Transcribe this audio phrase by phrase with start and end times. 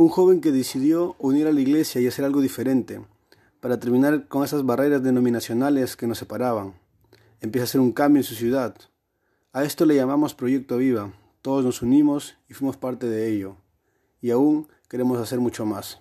[0.00, 3.00] Un joven que decidió unir a la iglesia y hacer algo diferente,
[3.58, 6.74] para terminar con esas barreras denominacionales que nos separaban.
[7.40, 8.76] Empieza a hacer un cambio en su ciudad.
[9.52, 11.12] A esto le llamamos Proyecto Viva.
[11.42, 13.56] Todos nos unimos y fuimos parte de ello.
[14.22, 15.98] Y aún queremos hacer mucho más.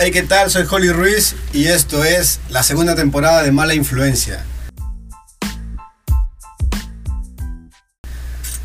[0.00, 0.50] Hey, ¿qué tal?
[0.50, 4.44] Soy Holly Ruiz y esto es la segunda temporada de Mala Influencia.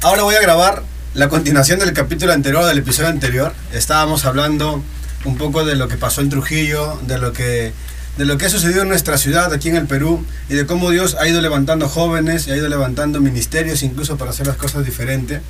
[0.03, 0.81] Ahora voy a grabar
[1.13, 3.53] la continuación del capítulo anterior, del episodio anterior.
[3.71, 4.83] Estábamos hablando
[5.25, 7.71] un poco de lo que pasó en Trujillo, de lo que
[8.17, 10.89] de lo que ha sucedido en nuestra ciudad, aquí en el Perú, y de cómo
[10.89, 14.83] Dios ha ido levantando jóvenes y ha ido levantando ministerios incluso para hacer las cosas
[14.83, 15.41] diferentes.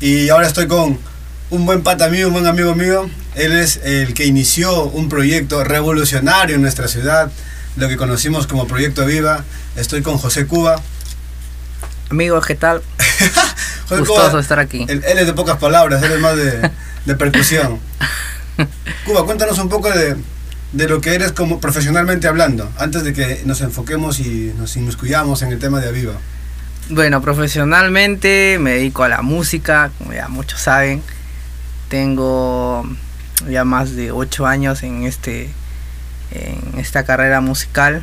[0.00, 0.98] Y ahora estoy con
[1.50, 3.08] un buen pata mío, un buen amigo mío.
[3.36, 7.30] Él es el que inició un proyecto revolucionario en nuestra ciudad,
[7.76, 9.44] lo que conocimos como Proyecto Viva.
[9.76, 10.82] Estoy con José Cuba.
[12.10, 12.82] Amigos, ¿qué tal?
[13.90, 14.86] Gustoso estar aquí.
[14.88, 16.70] Él, es de pocas palabras, él es más de,
[17.04, 17.80] de percusión.
[19.04, 20.16] Cuba, cuéntanos un poco de,
[20.72, 25.42] de lo que eres como profesionalmente hablando, antes de que nos enfoquemos y nos inmiscuyamos
[25.42, 26.14] en el tema de Aviva.
[26.90, 31.02] Bueno, profesionalmente me dedico a la música, como ya muchos saben.
[31.88, 32.84] Tengo
[33.48, 35.50] ya más de ocho años en este
[36.32, 38.02] en esta carrera musical.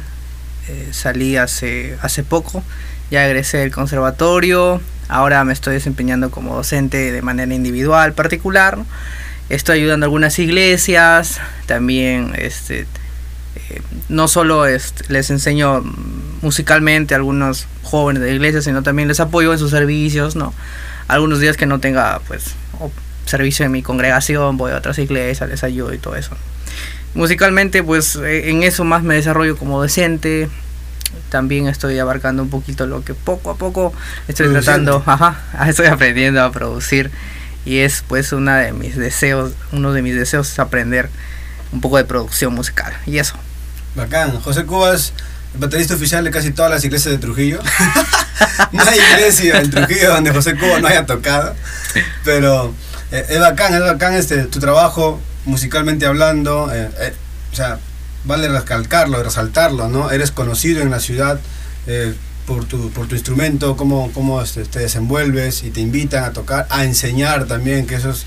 [0.67, 2.63] Eh, salí hace hace poco,
[3.11, 4.81] ya egresé del conservatorio.
[5.07, 8.79] Ahora me estoy desempeñando como docente de manera individual, particular
[9.55, 15.83] estoy ayudando a algunas iglesias, también este, eh, no solo les enseño
[16.41, 20.53] musicalmente a algunos jóvenes de la iglesia, sino también les apoyo en sus servicios, ¿no?
[21.07, 22.55] Algunos días que no tenga pues
[23.25, 26.31] servicio en mi congregación, voy a otras iglesias, les ayudo y todo eso.
[27.13, 30.49] Musicalmente pues eh, en eso más me desarrollo como docente,
[31.29, 33.93] también estoy abarcando un poquito lo que poco a poco
[34.27, 35.37] estoy tratando, ajá,
[35.67, 37.11] estoy aprendiendo a producir
[37.65, 41.09] y es pues una de mis deseos, uno de mis deseos es aprender
[41.71, 43.35] un poco de producción musical y eso.
[43.95, 45.13] Bacán, José Cuba es
[45.53, 47.59] el baterista oficial de casi todas las iglesias de Trujillo.
[48.71, 51.55] no hay iglesia en Trujillo donde José Cuba no haya tocado,
[52.23, 52.73] pero
[53.11, 57.13] eh, es bacán, es bacán este, tu trabajo musicalmente hablando, eh, eh,
[57.51, 57.79] o sea,
[58.25, 60.11] vale recalcarlo, resaltarlo, ¿no?
[60.11, 61.39] Eres conocido en la ciudad
[62.45, 66.67] por tu, por tu instrumento, cómo, cómo este, te desenvuelves y te invitan a tocar,
[66.69, 68.25] a enseñar también, que eso es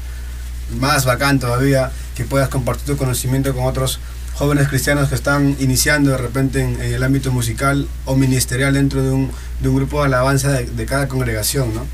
[0.79, 4.01] más bacán todavía, que puedas compartir tu conocimiento con otros
[4.35, 9.11] jóvenes cristianos que están iniciando de repente en, el ámbito musical o ministerial dentro de
[9.11, 9.31] un,
[9.61, 11.87] de un grupo de alabanza de, cada congregación, ¿no?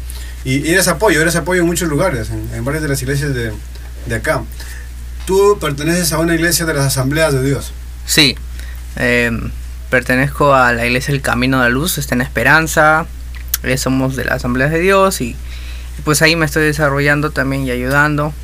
[0.44, 3.52] Y, eres apoyo, eres apoyo en muchos lugares, en, varias de las iglesias de,
[4.06, 4.42] de, acá.
[5.26, 7.72] Tú perteneces a una iglesia de las asambleas de Dios.
[8.10, 8.36] Sí.
[8.96, 9.30] Eh,
[9.88, 13.06] pertenezco a la iglesia El Camino de la Luz, está en Esperanza,
[13.62, 15.36] eh, somos de la Asamblea de Dios y,
[16.04, 18.34] pues ahí me estoy desarrollando también y ayudando.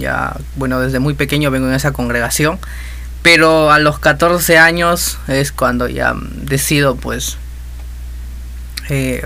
[0.00, 2.58] Ya, bueno, desde muy pequeño vengo en esa congregación,
[3.22, 7.36] pero a los 14 años es cuando ya decido pues
[8.88, 9.24] eh,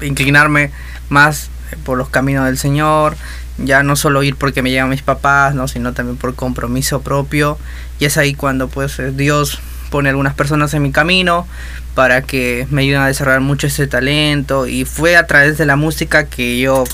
[0.00, 0.72] inclinarme
[1.10, 1.50] más
[1.84, 3.14] por los caminos del Señor,
[3.58, 5.68] ya no solo ir porque me llevan mis papás, ¿no?
[5.68, 7.58] sino también por compromiso propio.
[7.98, 9.60] Y es ahí cuando pues Dios
[9.90, 11.46] pone algunas personas en mi camino
[11.94, 15.76] para que me ayuden a desarrollar mucho ese talento y fue a través de la
[15.76, 16.84] música que yo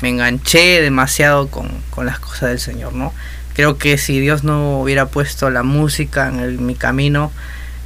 [0.00, 1.70] me enganché demasiado con,
[2.04, 3.12] las cosas del Señor, ¿no?
[3.54, 7.32] Creo que si Dios no hubiera puesto la música en mi camino,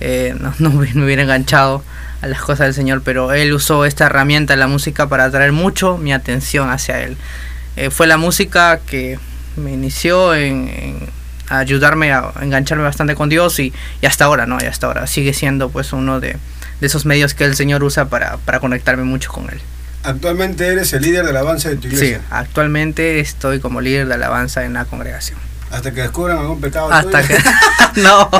[0.00, 1.82] eh, no, me hubiera enganchado
[2.20, 5.98] a las cosas del Señor, pero Él usó esta herramienta, la música, para atraer mucho
[5.98, 7.16] mi atención hacia Él.
[7.76, 9.18] Eh, fue la música que
[9.56, 10.70] me inició en
[11.48, 13.72] ayudarme a engancharme bastante con Dios y,
[14.06, 14.58] hasta ahora, ¿no?
[14.60, 16.36] Y hasta ahora sigue siendo pues uno de,
[16.80, 19.60] esos medios que el Señor usa para, conectarme mucho con Él.
[20.02, 22.18] Actualmente eres el líder de alabanza de tu iglesia.
[22.18, 25.38] Sí, actualmente estoy como líder de alabanza en la congregación.
[25.72, 26.92] Hasta que descubran algún pecado.
[26.92, 27.36] Hasta que.
[27.96, 28.30] no,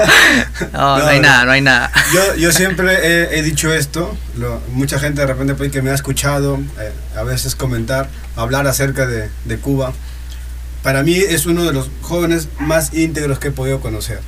[0.72, 1.90] no, no, hay nada, no hay nada.
[2.14, 4.16] Yo, yo siempre he, dicho esto.
[4.68, 9.30] mucha gente de repente que me ha escuchado eh, a veces comentar, hablar acerca de,
[9.44, 9.92] de Cuba
[10.82, 14.20] para mí es uno de los jóvenes más íntegros que he podido conocer.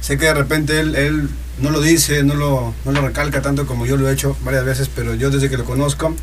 [0.00, 1.28] Sé que de repente él, él
[1.58, 4.64] no lo dice, no lo, no lo recalca tanto como yo lo he hecho varias
[4.64, 6.14] veces, pero yo desde que lo conozco,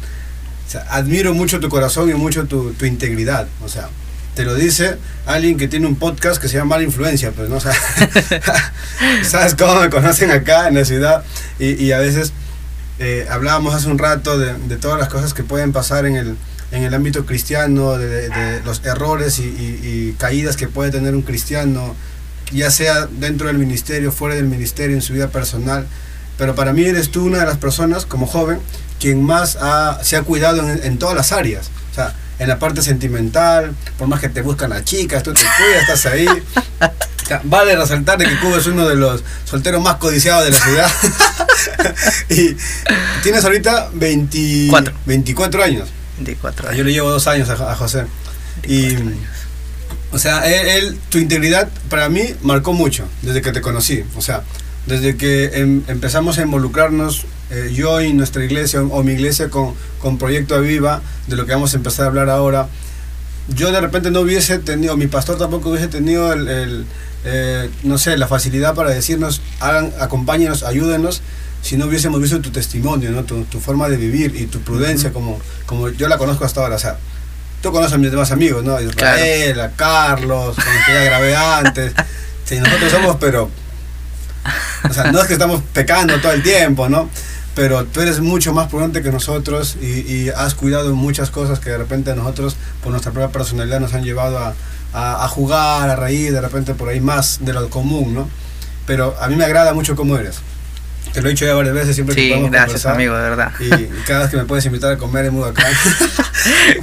[0.90, 3.48] admiro mucho tu corazón y mucho tu, tu, integridad.
[3.64, 3.90] O sea,
[4.36, 7.60] te lo dice alguien que tiene un podcast que se llama Mala Influencia, pues, ¿no?
[9.24, 11.24] ¿Sabes cómo me conocen acá en la ciudad?
[11.60, 12.34] Y, y a veces
[13.00, 16.38] eh, hablábamos hace un rato de, de todas las cosas que pueden pasar en el,
[16.74, 21.96] en el ámbito cristiano, de, los errores y, caídas que puede tener un cristiano,
[22.52, 25.88] ya sea dentro del ministerio, fuera del ministerio, en su vida personal.
[26.38, 28.60] Pero para mí eres tú una de las personas, como joven,
[29.00, 29.58] quien más
[30.02, 31.70] se ha cuidado en, en todas las áreas.
[31.92, 35.40] O sea, en la parte sentimental, por más que te buscan las chicas, tú te
[35.40, 36.28] cuidas, estás ahí.
[37.46, 40.92] Vale resaltar de que Cuba es uno de los solteros más codiciados de la ciudad.
[42.30, 42.58] y
[43.24, 45.90] tienes ahorita 24, 24 años.
[46.18, 46.78] 24 años.
[46.78, 48.06] Yo le llevo dos años a, José.
[48.68, 48.98] Y,
[50.12, 54.04] o sea, él, tu integridad para mí marcó mucho desde que te conocí.
[54.18, 54.44] O sea,
[54.86, 59.74] desde que em, empezamos a involucrarnos eh, yo y nuestra iglesia o mi iglesia con,
[60.00, 62.68] con Proyecto Aviva, de lo que vamos a empezar a hablar ahora,
[63.50, 66.86] yo de repente no hubiese tenido, mi pastor tampoco hubiese tenido el,
[67.26, 71.22] eh, no sé, la facilidad para decirnos, hagan, acompáñenos, ayúdenos,
[71.62, 73.24] si no hubiésemos visto tu testimonio, ¿no?
[73.24, 76.76] tu, tu forma de vivir y tu prudencia, como, como yo la conozco hasta ahora.
[76.76, 76.98] O sea,
[77.64, 78.80] tú conoces a mis demás amigos, ¿no?
[78.80, 81.94] Israel, a Carlos, con que ya grabé antes.
[82.44, 83.50] Sí, nosotros somos, pero.
[84.90, 87.10] O sea, no es que estamos pecando todo el tiempo, ¿no?
[87.56, 91.70] Pero tú eres mucho más prudente que nosotros y, y has cuidado muchas cosas que
[91.70, 94.56] de repente nosotros, por nuestra propia personalidad, nos han llevado a,
[94.94, 98.30] a, jugar, a reír, de repente por ahí más de lo común, ¿no?
[98.86, 100.38] Pero a mí me agrada mucho cómo eres.
[101.14, 103.52] Te lo he dicho ya varias veces, siempre sí, que podemos gracias, amigo, de verdad.
[103.60, 103.70] Y,
[104.08, 105.72] cada vez que me puedes invitar a comer es muy bacán.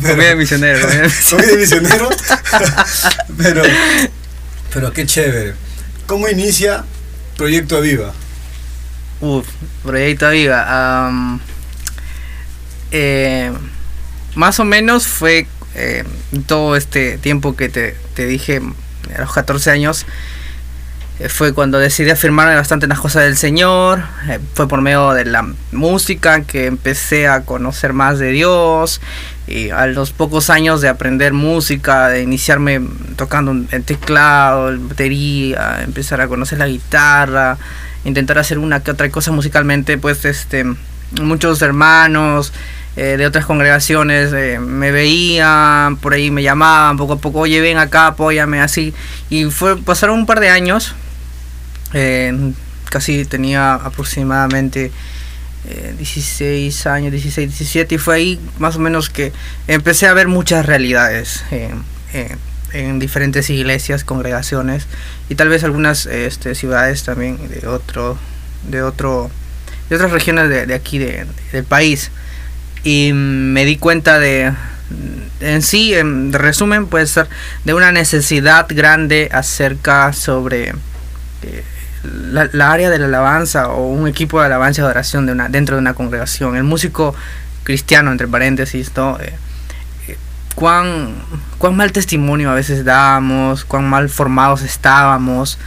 [0.00, 0.86] comida de misionero.
[1.30, 2.08] Comida de misionero.
[3.38, 3.62] pero,
[4.72, 5.54] pero qué chévere.
[6.06, 6.84] ¿Cómo inicia
[7.36, 8.12] Proyecto Aviva?
[9.20, 9.46] Uf,
[9.82, 11.30] Proyecto Aviva.
[12.90, 13.52] eh,
[14.34, 16.04] más o menos fue eh,
[16.46, 18.62] todo este tiempo que te, te, dije,
[19.14, 20.06] a los 14 años,
[21.18, 24.02] eh, fue cuando decidí afirmarme bastante en las cosas del Señor,
[24.54, 29.02] fue por medio de la música que empecé a conocer más de Dios,
[29.46, 32.80] y a los pocos años de aprender música, de iniciarme
[33.16, 37.58] tocando el teclado, el batería, empezar a conocer la guitarra,
[38.04, 40.64] intentar hacer una que otra cosa musicalmente, pues este
[41.20, 42.52] muchos hermanos,
[42.96, 47.60] eh, de otras congregaciones eh, me veían, por ahí me llamaban poco a poco, oye,
[47.60, 48.94] ven acá, apóyame, así.
[49.28, 50.94] Y fue, pasaron un par de años,
[51.92, 52.52] eh,
[52.90, 54.90] casi tenía aproximadamente
[55.98, 59.32] 16 años, 16, 17, y fue ahí más o menos que
[59.68, 61.44] empecé a ver muchas realidades
[62.72, 64.86] en diferentes iglesias, congregaciones,
[65.28, 68.18] y tal vez algunas este, ciudades también de otro,
[68.68, 69.30] de otro,
[69.88, 72.10] de otras regiones de, de aquí de, del país
[72.84, 74.52] y me di cuenta de
[75.40, 77.28] en sí en resumen puede ser
[77.64, 80.70] de una necesidad grande acerca sobre
[81.42, 81.64] eh,
[82.02, 85.76] la, área de la alabanza o un equipo de alabanza y adoración de una, dentro
[85.76, 87.14] de una congregación el músico
[87.62, 89.18] cristiano entre paréntesis ¿no?
[89.20, 89.32] Eh,
[90.60, 91.14] cuán,
[91.56, 95.58] cuán mal testimonio a veces dábamos cuán mal formados estábamos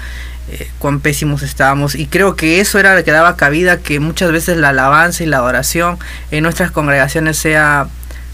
[0.50, 1.95] eh, cuán pésimos estábamos.
[1.95, 5.25] Y creo que eso era lo que daba cabida que muchas veces la alabanza y
[5.25, 5.98] la adoración
[6.30, 7.88] en nuestras congregaciones sea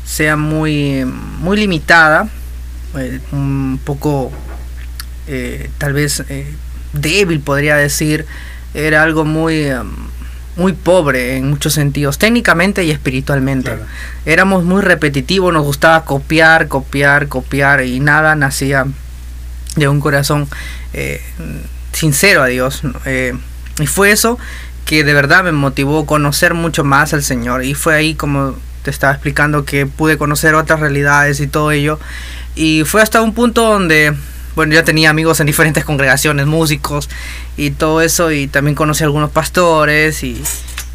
[0.04, 2.28] sea muy muy limitada
[2.98, 4.32] eh, un poco
[5.28, 6.24] eh, tal vez
[6.92, 8.26] débil podría decir.
[8.74, 9.72] Era algo muy
[10.60, 13.72] muy pobre en muchos sentidos, técnicamente y espiritualmente.
[14.26, 18.86] Éramos muy repetitivos, nos gustaba copiar, copiar, copiar y nada nacía
[19.76, 20.48] de un corazón
[21.94, 22.82] sincero a Dios.
[23.06, 23.34] Eh,
[23.80, 24.38] y fue eso
[24.86, 27.64] que de verdad me motivó a conocer mucho más al Señor.
[27.64, 32.00] Y fue ahí como te estaba explicando que pude conocer otras realidades y todo ello.
[32.56, 34.16] Y fue hasta un punto donde,
[34.60, 37.10] bueno, ya tenía amigos en diferentes congregaciones, músicos
[37.56, 38.30] y todo eso.
[38.30, 40.44] Y también conocí a algunos pastores y,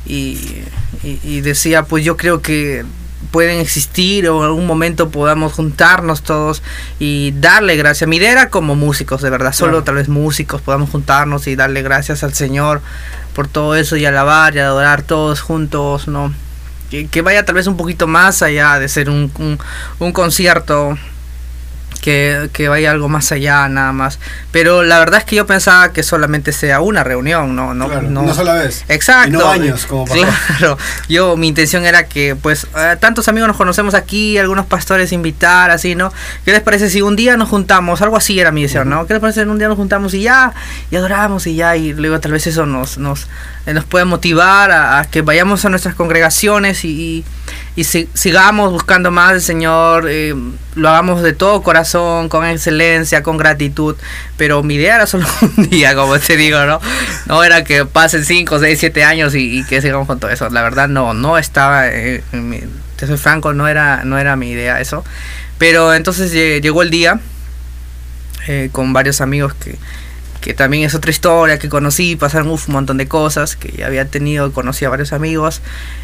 [0.05, 2.85] y decía, pues yo creo que
[3.31, 6.63] pueden existir o en algún momento podamos juntarnos todos
[6.99, 8.07] y darle gracias.
[8.07, 11.81] Mi idea era como músicos, de verdad, solo tal vez músicos podamos juntarnos y darle
[11.81, 12.83] gracias al Señor
[13.35, 16.35] por todo eso y alabar y adorar todos juntos, ¿no?
[16.91, 19.59] Que, vaya tal vez un poquito más allá de ser un, un,
[20.01, 20.99] un concierto
[22.05, 24.19] que, vaya algo más allá nada más.
[24.53, 28.23] Pero la verdad es que yo pensaba que solamente sea una reunión, no no no
[28.23, 28.85] una sola vez.
[28.89, 29.29] Exacto.
[29.29, 30.21] Y no años como pasó.
[30.59, 30.79] Claro.
[31.09, 35.71] Yo mi intención era que pues eh, tantos amigos nos conocemos aquí, algunos pastores invitar
[35.71, 36.13] así, ¿no?
[36.45, 38.03] ¿Qué les parece si un día nos juntamos?
[38.03, 39.07] Algo así era mi deseo, ¿no?
[39.07, 40.53] ¿Qué les parece si un día nos juntamos y ya
[40.91, 43.29] y adoramos y ya y luego tal vez eso nos nos
[43.67, 47.25] eh, nos puede motivar a, que vayamos a nuestras congregaciones y, y,
[47.83, 50.33] sigamos buscando más del Señor, eh,
[50.77, 53.97] lo hagamos de todo corazón, con excelencia, con gratitud,
[54.37, 55.27] pero mi idea era solo
[55.57, 56.81] un día, como te digo, ¿no?
[57.27, 60.63] No era que pasen 5, 6, 7 años y, que sigamos con todo eso, la
[60.63, 65.05] verdad no, no estaba, te soy franco, no era, no era mi idea eso,
[65.59, 67.19] pero entonces llegó el día
[68.47, 69.79] eh, con varios amigos que
[70.45, 74.05] que también es otra historia que conocí, pasaron un montón de cosas, que ya había
[74.05, 75.63] tenido, conocí a varios amigos,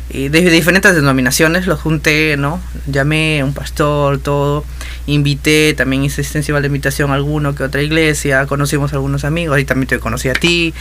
[0.09, 2.59] y de diferentes denominaciones, los junté, ¿no?
[2.87, 4.65] Llamé a un pastor, todo,
[5.05, 9.61] invité, también hice extensiva la invitación a alguno que otra iglesia, conocimos a algunos amigos,
[9.61, 10.73] y también te conocí a ti,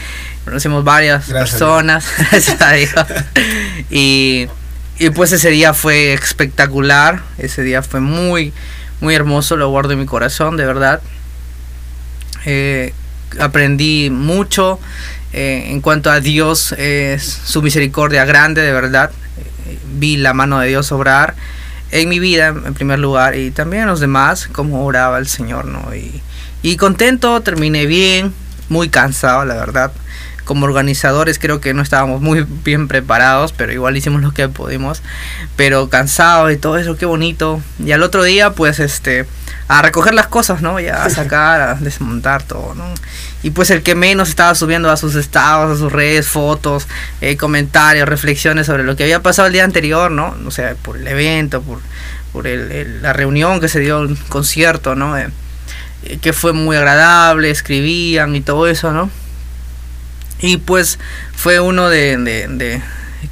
[0.46, 2.06] conocimos varias personas,
[3.90, 4.46] y,
[4.98, 8.54] y pues ese día fue espectacular, ese día fue muy,
[9.02, 11.02] muy hermoso, lo guardo en mi corazón, de verdad.
[12.46, 12.94] Eh,
[13.38, 14.80] aprendí mucho
[15.32, 16.74] eh, en cuanto a Dios,
[17.44, 19.10] su misericordia grande, de verdad.
[19.94, 21.36] vi la mano de Dios obrar
[21.90, 25.66] en mi vida, en primer lugar, y también en los demás, como oraba el Señor,
[25.66, 25.94] ¿no?
[25.94, 26.22] Y,
[26.62, 28.32] y contento, terminé bien,
[28.68, 29.92] muy cansado, la verdad.
[30.44, 35.02] Como organizadores creo que no estábamos muy bien preparados, pero igual hicimos lo que pudimos.
[35.56, 37.60] Pero cansado y todo eso, qué bonito.
[37.84, 39.26] Y al otro día, pues, este,
[39.70, 40.80] a recoger las cosas, ¿no?
[40.80, 42.92] Ya a sacar, a desmontar todo, ¿no?
[43.44, 46.88] Y pues el que menos estaba subiendo a sus estados, a sus redes, fotos,
[47.20, 50.36] eh, comentarios, reflexiones sobre lo que había pasado el día anterior, ¿no?
[50.44, 51.78] O sea, por el evento, por,
[52.32, 55.16] por el, la reunión que se dio, el concierto, ¿no?
[55.16, 55.28] Eh,
[56.02, 59.08] eh, que fue muy agradable, escribían y todo eso, ¿no?
[60.40, 60.98] Y pues
[61.32, 62.82] fue uno de, de, de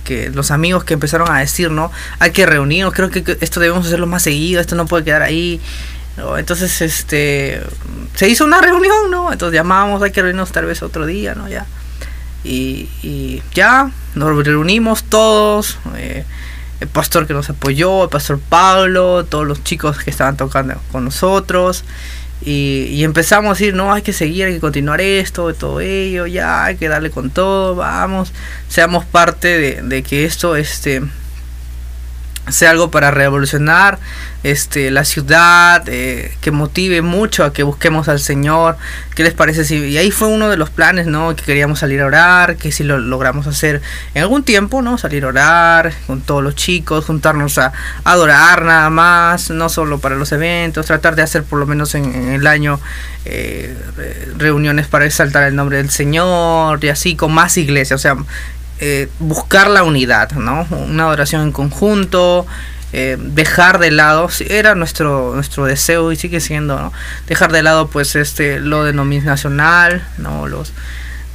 [0.04, 1.90] que los amigos que empezaron a decir, ¿no?
[2.21, 5.61] Hay que reunirnos, creo que esto debemos hacerlo más seguido, esto no puede quedar ahí.
[6.38, 7.62] Entonces, este,
[8.14, 9.32] se hizo una reunión, ¿no?
[9.32, 11.48] Entonces llamamos, hay que reunirnos tal vez otro día, ¿no?
[11.48, 11.66] Ya.
[12.44, 16.25] Y, y ya, nos reunimos todos, eh,
[16.80, 21.04] el pastor que nos apoyó, el pastor Pablo, todos los chicos que estaban tocando con
[21.04, 21.84] nosotros.
[22.40, 26.26] Y, y, empezamos a decir, no, hay que seguir, hay que continuar esto, todo ello,
[26.26, 28.32] ya, hay que darle con todo, vamos,
[28.68, 31.02] seamos parte de, de que esto, este,
[32.50, 33.99] sea algo para revolucionar
[34.45, 38.76] este la ciudad eh, que motive mucho a que busquemos al Señor.
[39.14, 42.00] Qué les parece si y ahí fue uno de los planes no que queríamos salir
[42.02, 43.83] a orar que si lo logramos hacer
[44.14, 47.73] en algún tiempo no salir a orar con todos los chicos juntarnos a,
[48.05, 52.33] adorar nada más no solo para los eventos tratar de hacer por lo menos en,
[52.33, 52.81] el año
[53.25, 53.76] eh,
[54.37, 57.99] reuniones para exaltar el nombre del Señor y así con más iglesias.
[57.99, 58.17] O sea
[58.80, 60.66] eh, buscar la unidad, ¿no?
[60.70, 62.47] Una adoración en conjunto,
[62.92, 66.92] eh, dejar de lado, era nuestro nuestro deseo y sigue siendo, ¿no?
[67.26, 70.47] Dejar de lado pues este lo denominacional, ¿no?
[70.47, 70.73] Los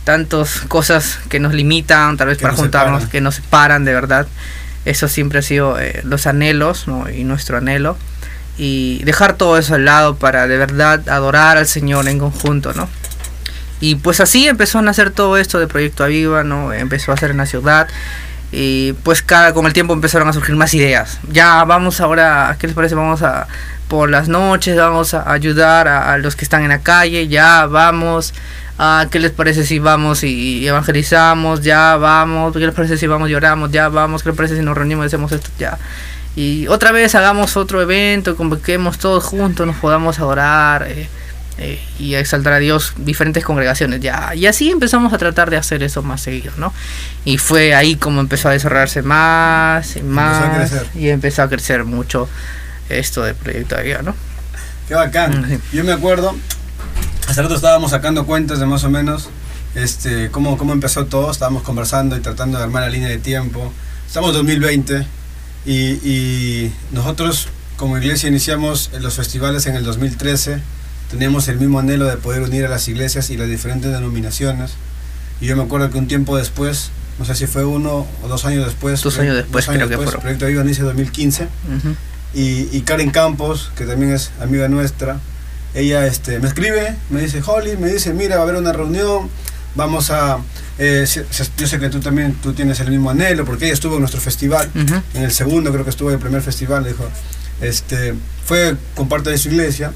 [0.04, 4.28] tantos cosas que nos limitan, tal vez para juntarnos, que nos separan de verdad.
[4.86, 7.10] Eso siempre ha sido eh, los anhelos, ¿no?
[7.10, 7.98] Y nuestro anhelo.
[8.58, 12.88] Y dejar todo eso al lado para de verdad adorar al Señor en conjunto, ¿no?
[13.84, 16.72] Y pues así empezó a nacer todo esto de Proyecto Aviva, ¿no?
[16.72, 17.90] Empezó a hacer en la ciudad.
[18.50, 21.20] Y pues cada, con el tiempo empezaron a surgir más ideas.
[21.30, 22.96] Ya vamos ahora, ¿qué les parece?
[22.96, 23.46] Vamos a
[23.90, 28.34] por las noches, vamos a ayudar a, los que están en la calle, ya vamos.
[28.78, 31.60] a ¿Qué les parece si vamos y, evangelizamos?
[31.60, 32.54] Ya vamos.
[32.54, 33.70] ¿Qué les parece si vamos y oramos?
[33.70, 34.24] Ya vamos.
[34.24, 35.50] ¿Qué les parece si nos reunimos y hacemos esto?
[35.60, 35.78] Ya.
[36.38, 40.88] Y otra vez hagamos otro evento, convoquemos todos juntos, nos podamos adorar.
[40.88, 41.10] Eh,
[41.58, 44.00] eh, y a exaltar a Dios diferentes congregaciones.
[44.00, 46.74] Ya y así empezamos a tratar de hacer eso más seguido no
[47.26, 52.28] y fue ahí como empezó a desarrollarse más y más y empezó a crecer mucho
[52.90, 54.16] esto de proyecto de vida no
[54.88, 55.42] qué bacán.
[55.42, 56.36] Mm, yo me acuerdo
[57.28, 59.30] hace rato estábamos sacando cuentas de más o menos
[59.76, 61.32] este cómo, cómo empezó todo.
[61.32, 63.72] Estábamos conversando y tratando de armar la línea de tiempo.
[64.06, 65.08] Estamos en 2020
[65.66, 70.62] y, y nosotros como iglesia iniciamos los festivales en el 2013
[71.14, 74.72] teníamos el mismo anhelo de poder unir a las iglesias y las diferentes denominaciones.
[75.40, 76.90] Y yo me acuerdo que un tiempo después,
[77.20, 80.20] no sé si fue uno o dos años después, dos años después, creo que fue.
[80.20, 81.48] Proyecto Viva inicia 2015,
[82.34, 85.20] y, y, Karen Campos, que también es amiga nuestra,
[85.76, 89.30] ella este, me escribe, me dice, Holly, me dice, mira, va a haber una reunión,
[89.76, 90.40] vamos a...
[90.80, 91.06] Eh,
[91.58, 94.20] yo sé que tú también tú tienes el mismo anhelo, porque ella estuvo en nuestro
[94.20, 94.72] festival,
[95.14, 97.08] en el segundo creo que estuvo en el primer festival, dijo,
[97.62, 98.16] este,
[98.46, 99.92] fue con parte de su iglesia,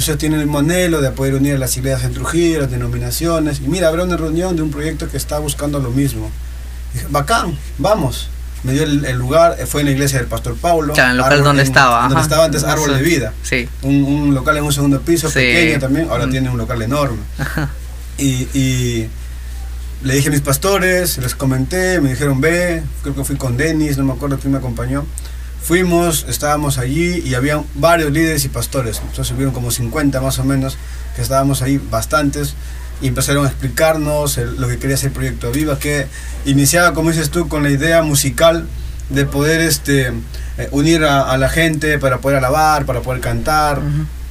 [0.00, 3.60] sea, tienen el modelo de poder unir las iglesias en Trujillo, las denominaciones.
[3.60, 6.30] Y mira, habrá una reunión de un proyecto que está buscando lo mismo.
[6.94, 8.30] dije, bacán, vamos.
[8.64, 10.92] Me dio el, lugar, eh, fue en la iglesia del Pastor Paulo.
[10.92, 12.08] Claro, en el local donde estaba.
[12.08, 13.32] Donde estaba antes Árbol de Vida.
[13.42, 13.68] Sí.
[13.82, 16.30] Un, un, local en un segundo piso, pequeño también, ahora mm.
[16.30, 17.18] tiene un local enorme.
[18.18, 19.08] Y, y,
[20.02, 23.96] le dije a mis pastores, les comenté, me dijeron ve, creo que fui con Denis,
[23.96, 25.06] no me acuerdo quién me acompañó.
[25.62, 29.00] Fuimos, estábamos allí y había varios líderes y pastores.
[29.04, 30.78] Entonces hubieron como 50 más o menos,
[31.16, 32.54] que estábamos ahí bastantes.
[33.00, 36.06] Y empezaron a explicarnos lo que quería ser el Proyecto Viva, que
[36.46, 38.66] iniciaba, como dices tú, con la idea musical
[39.08, 40.08] de poder este,
[40.58, 43.80] eh, unir a, la gente para poder alabar, para poder cantar.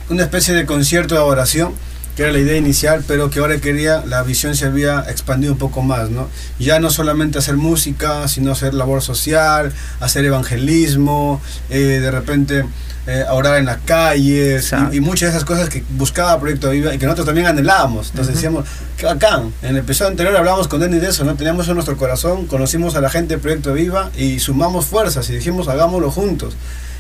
[0.09, 1.73] Una especie de concierto de adoración
[2.17, 5.59] que era la idea inicial, pero que ahora quería, la visión se había expandido un
[5.59, 6.27] poco más, ¿no?
[6.57, 12.65] Ya no solamente hacer música, sino hacer labor social, hacer evangelismo, eh, de repente
[13.05, 16.97] eh, orar en las calles y, muchas de esas cosas que buscaba Proyecto Viva y
[16.97, 18.09] que nosotros también anhelábamos.
[18.09, 18.65] Entonces decíamos,
[18.97, 19.53] qué bacán.
[19.61, 21.35] En el episodio anterior hablábamos con Denis de eso, ¿no?
[21.35, 25.35] Teníamos en nuestro corazón, conocimos a la gente de Proyecto Viva y sumamos fuerzas y
[25.35, 26.57] dijimos, hagámoslo juntos.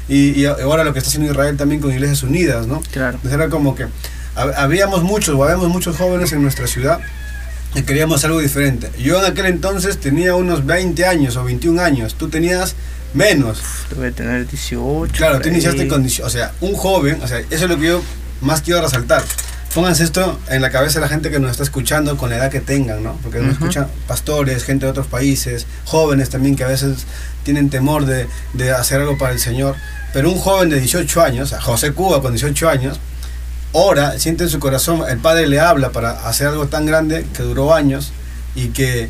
[0.07, 2.81] Y, ahora lo que está haciendo Israel también con Iglesias Unidas, ¿no?
[2.91, 3.15] Claro.
[3.15, 3.87] Entonces era como que
[4.37, 6.99] habíamos muchos, o habíamos muchos jóvenes en nuestra ciudad
[7.75, 8.89] y queríamos algo diferente.
[8.99, 12.75] Yo en aquel entonces tenía unos 20 años o 21 años, tú tenías
[13.13, 13.61] menos.
[13.89, 15.13] Debe tener 18.
[15.15, 18.01] Claro, tú iniciaste con o sea, un joven, o sea, eso es lo que yo
[18.41, 19.23] más quiero resaltar.
[19.73, 22.49] Pónganse esto en la cabeza de la gente que nos está escuchando con la edad
[22.49, 23.19] que tengan, ¿no?
[23.21, 27.05] Porque nos escuchan pastores, gente de otros países, jóvenes también que a veces
[27.43, 29.75] tienen temor de, de hacer algo para el Señor.
[30.13, 32.99] Pero un joven de 18 años, a José Cuba con 18 años,
[33.71, 37.43] ora, siente en su corazón, el Padre le habla para hacer algo tan grande que
[37.43, 38.11] duró años
[38.55, 39.09] y que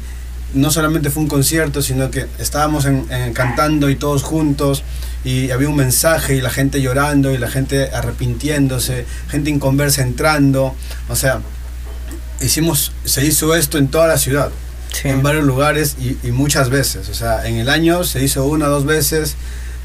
[0.53, 2.87] no solamente fue un concierto, sino que estábamos
[3.33, 4.83] cantando y todos juntos
[5.23, 10.73] y había un mensaje y la gente llorando y la gente arrepintiéndose, gente inconversa entrando,
[11.09, 11.41] o sea,
[12.41, 14.51] hicimos, se hizo esto en toda la ciudad,
[15.03, 18.69] en varios lugares y, muchas veces, o sea, en el año se hizo una o
[18.69, 19.35] dos veces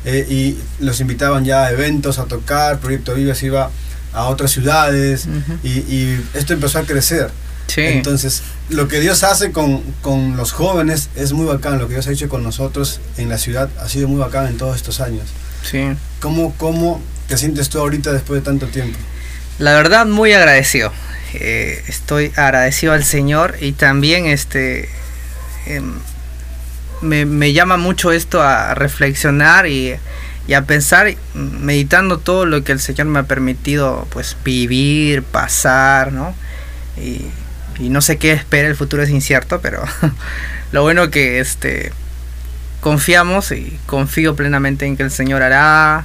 [0.05, 3.71] eh, y los invitaban ya a eventos, a tocar, Proyecto Vives iba
[4.13, 5.27] a otras ciudades
[5.63, 7.31] y esto empezó a crecer.
[7.77, 9.83] Entonces, lo que Dios hace con,
[10.37, 11.79] los jóvenes es muy bacán.
[11.79, 14.57] Lo que Dios ha hecho con nosotros en la ciudad ha sido muy bacán en
[14.57, 15.25] todos estos años.
[15.63, 15.85] Sí.
[16.21, 18.99] ¿Cómo, cómo te sientes tú ahorita después de tanto tiempo?
[19.59, 20.93] La verdad, muy agradecido.
[21.35, 24.89] Eh, estoy agradecido al Señor y también este
[25.67, 25.95] em,
[27.01, 29.95] me, llama mucho esto a reflexionar y,
[30.47, 36.13] y, a pensar, meditando todo lo que el Señor me ha permitido pues vivir, pasar,
[36.13, 36.35] ¿no?
[36.97, 37.27] Y,
[37.81, 39.83] no sé qué espera, el futuro es incierto, pero
[40.73, 41.93] lo bueno que este
[42.81, 46.05] confiamos y confío plenamente en que el Señor hará,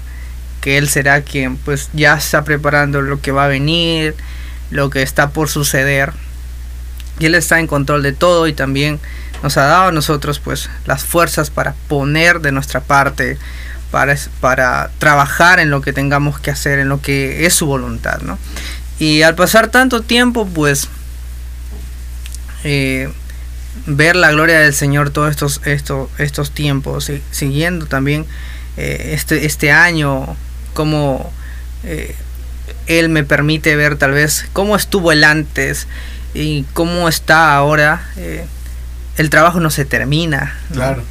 [0.62, 4.16] que Él será quien pues ya está preparando lo que va a venir,
[4.72, 6.14] lo que está por suceder.
[7.20, 9.00] Y Él está en control de todo y también
[9.44, 13.38] nos ha dado a nosotros pues las fuerzas para poner de nuestra parte,
[13.92, 18.22] para, para trabajar en lo que tengamos que hacer, en lo que es su voluntad,
[18.22, 18.38] ¿no?
[19.00, 20.88] Y al pasar tanto tiempo pues
[22.64, 23.10] eh,
[23.86, 28.26] ver la gloria del Señor todos estos, estos, estos tiempos, siguiendo también
[28.76, 30.36] eh, este, este año,
[30.74, 31.32] como
[31.84, 32.16] eh,
[32.88, 35.88] Él me permite ver tal vez cómo estuvo el antes
[36.34, 38.10] y cómo está ahora.
[39.18, 40.60] el trabajo no se termina.
[40.74, 41.04] Claro.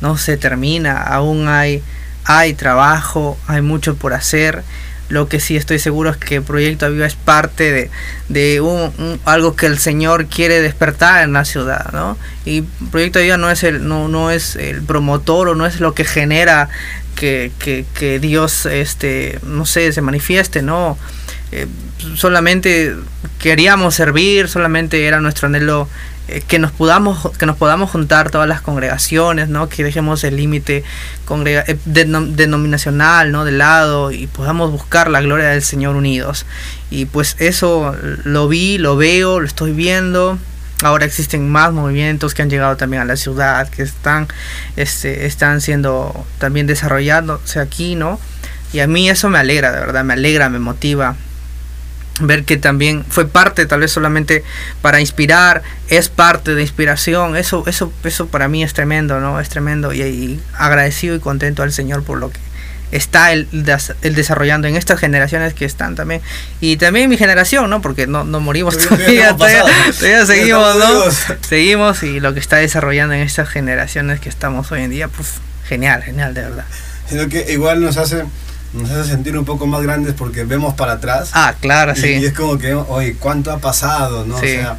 [0.00, 0.16] ¿no?
[0.16, 1.82] se termina, aún hay,
[2.26, 4.62] hay trabajo, hay mucho por hacer
[5.08, 7.90] lo que sí estoy seguro es que Proyecto Aviva es parte de,
[8.28, 12.18] de un, algo que el Señor quiere despertar en la ciudad, ¿no?
[12.44, 15.94] Y Proyecto Aviva no es el, no, no es el promotor o no es lo
[15.94, 16.68] que genera
[17.14, 20.98] que, que, que Dios, este, no sé, se manifieste, ¿no?
[21.52, 21.66] Eh,
[22.16, 22.96] solamente
[23.38, 25.88] queríamos servir, solamente era nuestro anhelo
[26.28, 30.36] eh, que nos podamos que nos podamos juntar todas las congregaciones no que dejemos el
[30.36, 30.82] límite
[31.46, 36.46] eh, denominacional no de lado y podamos buscar la gloria del Señor unidos.
[36.90, 40.38] Y pues eso lo vi lo veo lo estoy viendo.
[40.82, 44.28] Ahora existen más movimientos que han llegado también a la ciudad que están
[44.76, 48.20] este están siendo también desarrollándose aquí no
[48.72, 51.16] y a mí eso me alegra de verdad me alegra me motiva
[52.20, 54.44] ver que también fue parte tal vez solamente
[54.82, 57.36] para inspirar es parte de inspiración.
[57.36, 61.72] Eso eso eso para mí es tremendo no es tremendo y, agradecido y contento al
[61.72, 62.40] señor por lo que
[62.92, 63.48] está el,
[64.02, 66.22] el, desarrollando en estas generaciones que están también.
[66.60, 69.64] Y también mi generación no porque no, no morimos todavía todavía,
[70.24, 74.90] seguimos no seguimos y lo que está desarrollando en estas generaciones que estamos hoy en
[74.90, 75.34] día pues
[75.68, 76.64] genial genial de verdad.
[77.08, 78.24] Sino que igual nos hace
[78.72, 81.30] nos hace sentir un poco más grandes porque vemos para atrás.
[81.32, 82.08] Ah, claro, sí.
[82.08, 84.24] Y es como que, oye, ¿cuánto ha pasado?
[84.24, 84.36] ¿no?
[84.36, 84.78] O sea,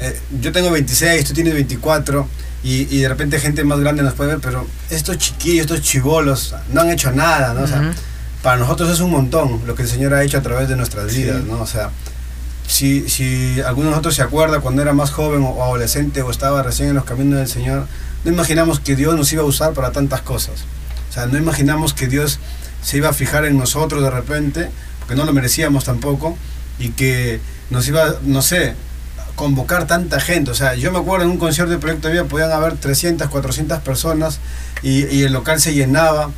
[0.00, 2.26] eh, yo tengo 26, tú tienes 24
[2.62, 6.54] y, y, de repente gente más grande nos puede ver, pero estos chiquillos, estos chivolos
[6.72, 7.62] no han hecho nada, ¿no?
[7.62, 7.92] O sea,
[8.42, 11.14] para nosotros es un montón lo que el Señor ha hecho a través de nuestras
[11.14, 11.60] vidas, ¿no?
[11.60, 11.90] O sea,
[12.66, 16.62] si, si alguno de nosotros se acuerda cuando era más joven o adolescente o estaba
[16.62, 17.86] recién en los caminos del Señor,
[18.24, 20.64] no imaginamos que Dios nos iba a usar para tantas cosas.
[21.08, 22.38] O sea, no imaginamos que Dios
[22.82, 26.36] se iba a fijar en nosotros de repente, porque no lo merecíamos tampoco,
[26.78, 27.40] y que
[27.70, 28.74] nos iba, no sé,
[29.40, 30.50] convocar tanta gente.
[30.50, 33.80] O sea, yo me acuerdo en un concierto de Proyecto Vida podían haber 300, 400
[33.80, 34.38] personas
[34.82, 36.30] y, el local se llenaba,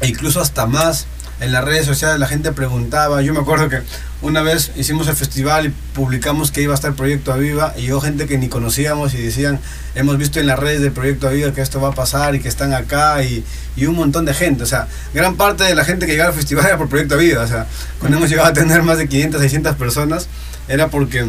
[0.00, 1.06] e incluso hasta más.
[1.40, 3.22] En las redes sociales la gente preguntaba.
[3.22, 3.80] Yo me acuerdo que
[4.22, 8.00] una vez hicimos el festival y publicamos que iba a estar Proyecto Aviva y llegó
[8.00, 9.60] gente que ni conocíamos y decían,
[9.94, 12.48] hemos visto en las redes del Proyecto Aviva que esto va a pasar y que
[12.48, 13.44] están acá y,
[13.76, 14.62] y un montón de gente.
[14.62, 17.42] O sea, gran parte de la gente que llegaba al festival era por Proyecto Aviva.
[17.42, 17.66] O sea,
[17.98, 20.28] cuando hemos llegado a tener más de 500, 600 personas
[20.68, 21.28] era porque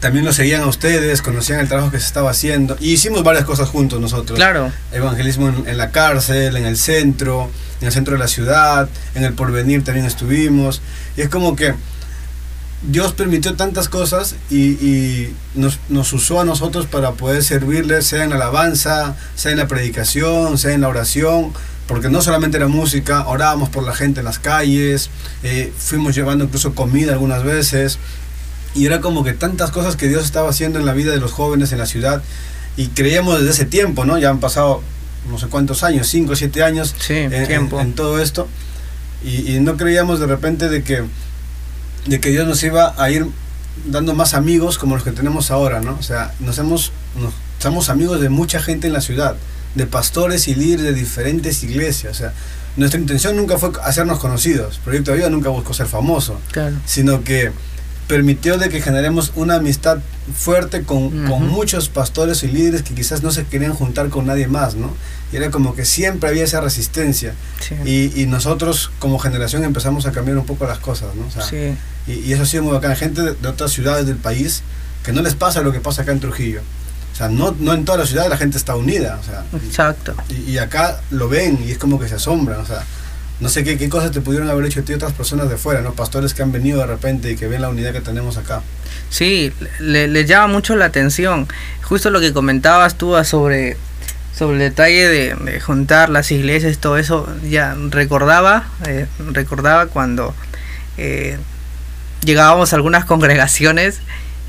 [0.00, 3.44] también lo seguían a ustedes, conocían el trabajo que se estaba haciendo y hicimos varias
[3.44, 4.36] cosas juntos nosotros.
[4.36, 4.72] Claro.
[4.92, 9.24] Evangelismo en, en, la cárcel, en el centro, en el centro de la ciudad, en
[9.24, 10.82] el porvenir también estuvimos.
[11.16, 11.74] Y es como que
[12.82, 18.36] Dios permitió tantas cosas y, nos, usó a nosotros para poder servirle, sea en la
[18.36, 21.52] alabanza, sea en la predicación, sea en la oración,
[21.88, 25.10] porque no solamente la música, orábamos por la gente en las calles,
[25.42, 27.98] eh, fuimos llevando incluso comida algunas veces,
[28.74, 31.32] y era como que tantas cosas que Dios estaba haciendo en la vida de los
[31.32, 32.22] jóvenes en la ciudad,
[32.76, 34.18] y creíamos desde ese tiempo, ¿no?
[34.18, 34.82] Ya han pasado
[35.28, 37.80] no sé cuántos años, 5 o 7 años sí, en, tiempo.
[37.80, 38.48] En, en, todo esto,
[39.24, 41.04] y, y no creíamos de repente de que
[42.06, 43.26] de que Dios nos iba a ir
[43.86, 45.96] dando más amigos como los que tenemos ahora, ¿no?
[45.98, 49.36] O sea, nos hemos, nos, somos amigos de mucha gente en la ciudad,
[49.74, 52.32] de pastores y líderes de diferentes iglesias, o sea,
[52.76, 56.76] nuestra intención nunca fue hacernos conocidos, Proyecto de Vida nunca buscó ser famoso, claro.
[56.86, 57.52] sino que
[58.08, 59.98] permitió de que generemos una amistad
[60.34, 61.28] fuerte con, uh -huh.
[61.28, 64.92] con, muchos pastores y líderes que quizás no se querían juntar con nadie más, ¿no?
[65.32, 67.34] Y era como que siempre había esa resistencia.
[67.60, 67.74] Sí.
[67.84, 71.26] Y, y, nosotros como generación empezamos a cambiar un poco las cosas, ¿no?
[71.26, 71.74] O sea, Sí.
[72.06, 72.96] y, y, eso ha sido muy bacán.
[72.96, 74.62] Gente de, de, otras ciudades del país
[75.04, 76.62] que no les pasa lo que pasa acá en Trujillo.
[77.12, 79.18] O sea, no, no en todas las ciudades la gente está unida.
[79.20, 80.14] O sea, Exacto.
[80.30, 82.60] Y, y acá lo ven y es como que se asombran.
[82.60, 82.84] O sea,
[83.40, 85.80] no sé qué, qué cosas te pudieron haber hecho a ti otras personas de fuera,
[85.80, 85.92] ¿no?
[85.92, 88.62] Pastores que han venido de repente y que ven la unidad que tenemos acá.
[89.10, 91.46] Sí, le, llama mucho la atención.
[91.82, 93.76] Justo lo que comentabas tú sobre,
[94.36, 100.34] sobre el detalle de, juntar las iglesias, todo eso, ya recordaba, eh, recordaba cuando
[100.96, 101.38] eh,
[102.24, 104.00] llegábamos a algunas congregaciones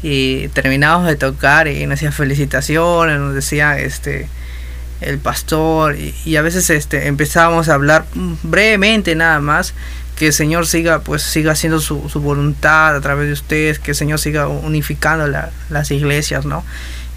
[0.01, 4.27] y terminábamos de tocar y nos decía felicitaciones, nos decía este
[5.01, 8.05] el pastor y, a veces este empezábamos a hablar
[8.43, 9.73] brevemente nada más
[10.15, 13.91] que el Señor siga pues siga haciendo su, su voluntad a través de ustedes que
[13.91, 16.63] el Señor siga unificando la, las iglesias no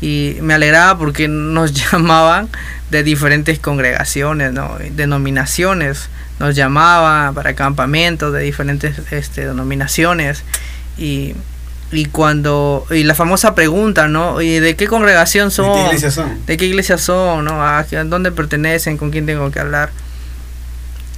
[0.02, 2.48] y me alegraba porque nos llamaban
[2.90, 6.10] de diferentes congregaciones no denominaciones.
[6.38, 10.42] Nos llamaban para campamentos de diferentes este, denominaciones.
[10.98, 11.34] Y
[11.92, 16.10] y cuando y la famosa pregunta no y de qué congregación son de qué iglesia
[16.10, 19.90] son de qué iglesia son no a dónde pertenecen con quién tengo que hablar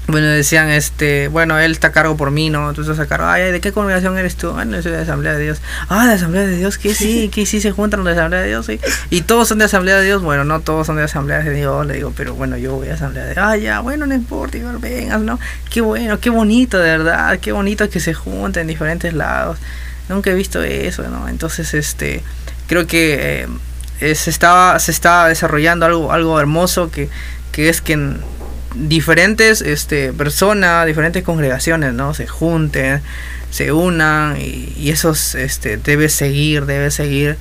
[0.07, 3.53] bueno decían este bueno él está a cargo por mí no estás a cargo ay
[3.53, 5.63] de qué congregación eres tú bueno soy de Asamblea de Dios.
[5.89, 8.67] Ah de Asamblea de Dios que sí que sí se juntan de Asamblea de Dios
[8.67, 8.79] sí.
[9.09, 10.23] Y todos son de Asamblea de Dios.
[10.23, 12.95] Bueno no todos son de Asamblea de Dios le digo pero bueno yo voy a
[12.95, 16.91] Asamblea de ah ya bueno no importa igual vengas no qué bueno qué bonito de
[16.91, 19.59] verdad qué bonito que se junten en diferentes lados
[20.09, 21.29] nunca he visto eso, ¿no?
[21.29, 22.23] Entonces, este,
[22.67, 23.47] creo que
[24.01, 27.09] eh, se estaba, se está desarrollando algo, algo hermoso que,
[27.53, 28.21] que es que en
[28.75, 32.15] diferentes, este, personas, diferentes congregaciones, ¿no?
[32.15, 33.01] Se junten,
[33.51, 37.37] se unan y, y eso, este, debe seguir, debe seguir.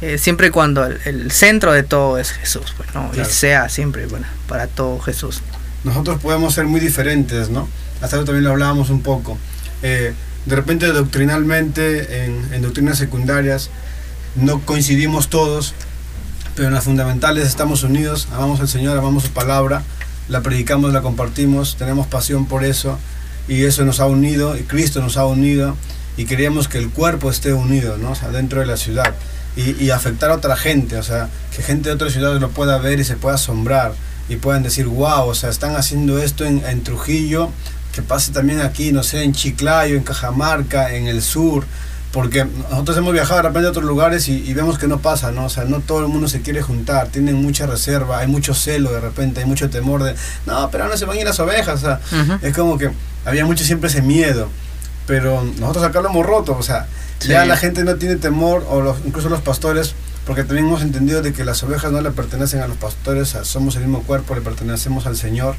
[0.00, 3.10] Eh, siempre cuando el, el, centro de todo es Jesús, pues, ¿no?
[3.10, 3.28] Claro.
[3.28, 5.42] Y sea siempre, bueno, para todo Jesús.
[5.84, 7.68] Nosotros podemos ser muy diferentes, ¿no?
[8.00, 9.36] Hasta ahora también lo hablábamos un poco.
[9.82, 10.14] Eh,
[10.46, 13.70] de repente doctrinalmente en, doctrinas secundarias
[14.36, 15.74] no coincidimos todos,
[16.54, 19.82] pero en las fundamentales estamos unidos, amamos al Señor, amamos su palabra,
[20.28, 22.98] la predicamos, la compartimos, tenemos pasión por eso
[23.48, 25.76] y eso nos ha unido, y Cristo nos ha unido
[26.16, 28.12] y queríamos que el cuerpo esté unido, ¿no?
[28.12, 29.14] O sea, dentro de la ciudad
[29.56, 32.78] y, y afectar a otra gente, o sea, que gente de otras ciudades lo pueda
[32.78, 33.94] ver y se pueda asombrar
[34.28, 37.50] y puedan decir, wow, o sea, están haciendo esto en, en Trujillo,
[37.92, 41.64] que pase también aquí, no sé, en Chiclayo, en Cajamarca, en el sur,
[42.12, 45.30] porque nosotros hemos viajado de repente a otros lugares y, y, vemos que no pasa,
[45.30, 45.44] ¿no?
[45.44, 48.92] O sea, no todo el mundo se quiere juntar, tienen mucha reserva, hay mucho celo
[48.92, 50.14] de repente, hay mucho temor de,
[50.46, 52.38] no, pero no se van a ir las ovejas, o sea, uh -huh.
[52.42, 52.90] es como que
[53.24, 54.48] había mucho siempre ese miedo,
[55.06, 56.86] pero nosotros acá lo hemos roto, o sea,
[57.20, 57.28] sí.
[57.28, 59.94] ya la gente no tiene temor, o los, incluso los pastores,
[60.26, 63.32] porque también hemos entendido de que las ovejas no le pertenecen a los pastores, o
[63.32, 65.54] sea, somos el mismo cuerpo, le pertenecemos al Señor,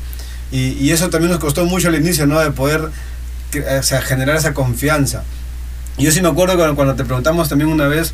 [0.52, 2.40] y, y, eso también nos costó mucho al inicio, ¿no?
[2.40, 2.90] De poder
[3.80, 5.24] o sea, generar esa confianza.
[5.98, 8.14] Yo sí me acuerdo cuando, cuando, te preguntamos también una vez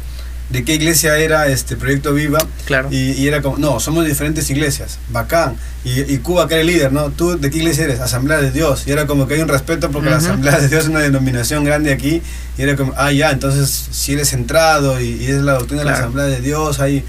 [0.50, 2.40] de qué iglesia era este Proyecto Viva.
[2.66, 2.90] Claro.
[2.92, 5.56] Y, y era como, no, somos diferentes iglesias, bacán.
[5.84, 7.10] Y, y, Cuba, que era el líder, ¿no?
[7.12, 8.00] ¿Tú de qué iglesia eres?
[8.00, 8.84] Asamblea de Dios.
[8.88, 10.16] Y era como que hay un respeto porque uh -huh.
[10.16, 12.22] la Asamblea de Dios es una denominación grande aquí.
[12.58, 15.98] Y era como, ah, ya, entonces si eres centrado y, y es la doctrina claro.
[15.98, 17.04] de la Asamblea de Dios, hay,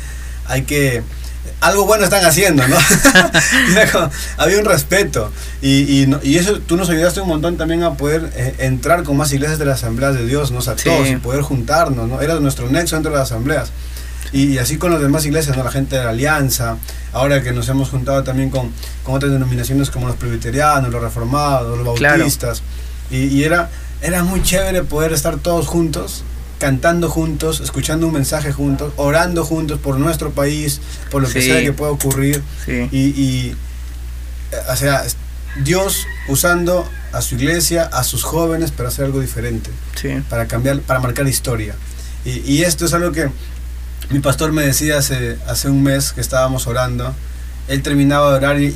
[0.47, 1.03] hay que
[1.61, 2.77] algo bueno están haciendo, ¿no?
[4.37, 5.31] había un respeto.
[5.63, 9.33] Y, y, eso tú nos ayudaste un montón también a poder eh, entrar con más
[9.33, 10.59] iglesias de las asambleas de Dios, ¿no?
[10.59, 12.21] a todos, y poder juntarnos, ¿no?
[12.21, 13.71] Era nuestro nexo dentro de las asambleas.
[14.33, 15.65] Y, así con las demás iglesias, ¿no?
[15.65, 16.77] La gente de la Alianza,
[17.13, 18.71] ahora que nos hemos juntado también con,
[19.03, 22.63] con otras denominaciones como los presbiterianos, los reformados, los bautistas.
[23.11, 23.71] Y, y, era,
[24.03, 26.25] era muy chévere poder estar todos juntos
[26.59, 31.61] cantando juntos, escuchando un mensaje juntos, orando juntos por nuestro país, por lo que sea
[31.62, 32.42] que pueda ocurrir.
[32.66, 33.55] Y,
[34.68, 35.05] o sea,
[35.64, 39.71] Dios usando a su iglesia, a sus jóvenes para hacer algo diferente,
[40.29, 41.75] para cambiar, para marcar historia.
[42.25, 43.31] Y, esto es algo que
[44.11, 47.14] mi pastor me decía hace, hace un mes que estábamos orando.
[47.68, 48.68] Él terminaba de orar y,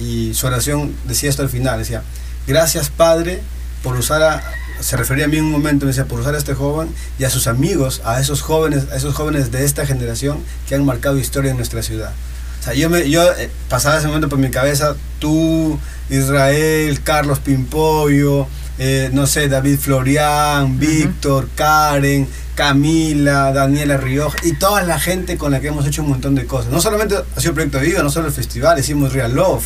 [0.00, 2.02] y su oración decía esto al final, decía,
[2.46, 3.40] gracias Padre
[3.82, 4.42] por usar a,
[4.80, 7.24] se refería a mí en un momento, me decía, por usar a este joven y
[7.24, 11.18] a sus amigos, a esos jóvenes, a esos jóvenes de esta generación que han marcado
[11.18, 12.12] historia en nuestra ciudad.
[12.60, 17.38] O sea, yo, me, yo eh, pasaba ese momento por mi cabeza, tú, Israel, Carlos
[17.38, 18.46] Pimpollo,
[18.78, 25.50] eh, no sé, David Florian, Víctor, Karen, Camila, Daniela Rioja y toda la gente con
[25.50, 26.70] la que hemos hecho un montón de cosas.
[26.70, 29.64] No solamente ha sido el proyecto de vida, no solo el festival, hicimos Real Love,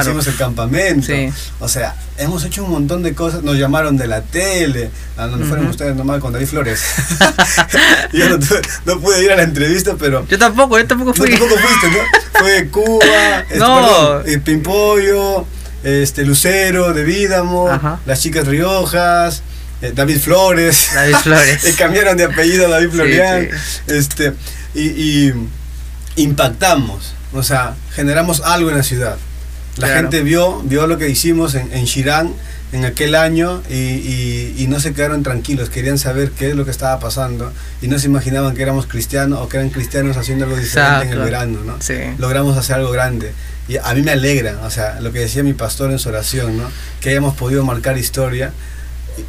[0.00, 1.12] hicimos el campamento.
[1.60, 3.42] O sea, hemos hecho un montón de cosas.
[3.42, 6.82] Nos llamaron de la tele, a donde fueron ustedes nomás con David Flores.
[8.12, 8.28] yo
[8.84, 10.26] no, pude ir a la entrevista, pero.
[10.26, 11.30] Yo tampoco, yo tampoco fui.
[11.30, 12.24] No, tampoco fuiste, ¿no?
[12.40, 14.22] Fue Cuba, este, no.
[14.24, 15.46] Perdón, Pimpollo,
[15.84, 19.42] este, Lucero de Vídamo, las chicas Riojas.
[19.82, 20.90] Eh, David Flores.
[20.94, 21.74] David Flores.
[21.78, 23.48] cambiaron de apellido a David Florian.
[23.86, 24.32] Este,
[24.74, 25.32] y,
[26.16, 29.16] impactamos, o sea, generamos algo en la ciudad.
[29.76, 32.32] La gente vio, vio lo que hicimos en, en Shirán
[32.74, 36.98] en aquel año y, no se quedaron tranquilos, querían saber qué es lo que estaba
[36.98, 41.06] pasando y no se imaginaban que éramos cristianos o que eran cristianos haciendo algo diferente
[41.06, 41.76] en el verano, ¿no?
[42.18, 43.32] Logramos hacer algo grande.
[43.68, 46.58] Y a mí me alegra, o sea, lo que decía mi pastor en su oración,
[46.58, 46.64] ¿no?
[47.00, 48.52] Que hayamos podido marcar historia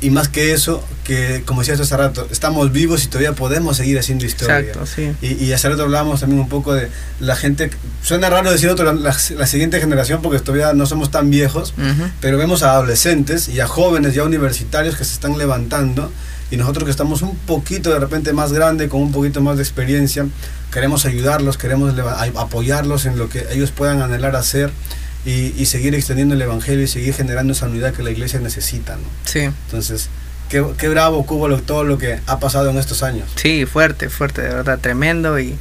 [0.02, 4.00] y más que eso, que como decías hace rato, estamos vivos y todavía podemos seguir
[4.00, 4.60] haciendo historia.
[4.60, 5.12] Exacto, sí.
[5.21, 7.69] y, y, hace rato hablábamos también un poco de la gente,
[8.02, 11.74] suena raro decir otro, la, siguiente generación porque todavía no somos tan viejos,
[12.19, 16.12] pero vemos a adolescentes y a jóvenes ya universitarios que se están levantando
[16.52, 19.63] y nosotros que estamos un poquito de repente más grande, con un poquito más de
[19.63, 20.26] experiencia,
[20.71, 21.93] queremos ayudarlos, queremos
[22.36, 24.71] apoyarlos en lo que ellos puedan anhelar hacer
[25.26, 28.96] y, seguir extendiendo el Evangelio y seguir generando esa unidad que la iglesia necesita.
[28.96, 29.04] ¿no?
[29.26, 29.40] Sí.
[29.40, 30.10] Entonces,
[30.50, 33.30] qué, qué bravo Cuba todo lo que ha pasado en estos años.
[33.36, 35.58] Sí, fuerte, fuerte, de verdad, tremendo y,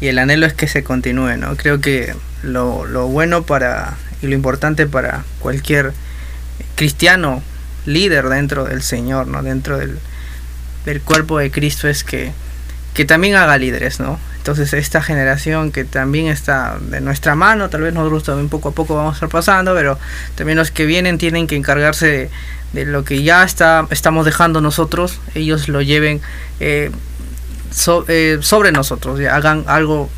[0.00, 1.54] y el anhelo es que se continúe, ¿no?
[1.56, 5.92] Creo que lo, lo bueno para y lo importante para cualquier
[6.76, 7.42] cristiano
[7.84, 9.42] líder dentro del Señor, ¿no?
[9.42, 9.98] Dentro del,
[10.86, 12.32] del cuerpo de Cristo es que,
[12.94, 14.18] que también haga líderes, ¿no?
[14.44, 18.72] Entonces esta generación que también está de nuestra mano, tal vez nosotros también poco a
[18.72, 19.98] poco vamos a estar pasando, pero
[20.34, 22.28] también los que vienen tienen que encargarse
[22.74, 26.20] de, lo que ya está, estamos dejando nosotros, ellos lo lleven
[26.60, 26.90] eh,
[28.08, 30.10] eh, sobre nosotros, hagan algo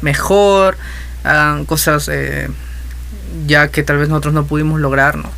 [0.00, 0.78] mejor,
[1.22, 2.48] hagan cosas eh,
[3.46, 5.30] ya que tal vez nosotros no pudimos lograr, ¿no?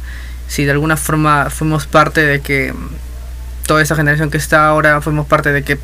[0.46, 2.72] Si de alguna forma fuimos parte de que
[3.68, 5.78] toda esa generación que está ahora fuimos parte de que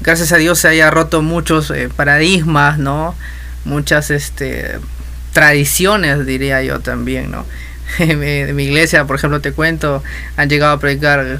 [0.00, 3.14] gracias a Dios se haya roto muchos eh, paradigmas, ¿no?
[3.64, 4.80] Muchas este
[5.32, 7.44] tradiciones diría yo también, ¿no?
[7.98, 10.02] de mi iglesia, por ejemplo, te cuento,
[10.36, 11.38] han llegado a predicar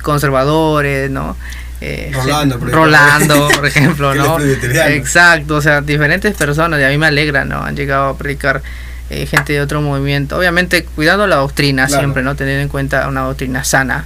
[0.00, 1.36] conservadores, ¿no?
[1.80, 4.38] Eh, Rolando, por Rolando, por ejemplo, ¿no?
[4.40, 7.64] Exacto, o sea, diferentes personas, y a mí me alegra, ¿no?
[7.64, 8.62] Han llegado a predicar
[9.10, 12.36] eh, gente de otro movimiento, obviamente cuidando la doctrina siempre, ¿no?
[12.36, 14.04] Teniendo en cuenta una doctrina sana,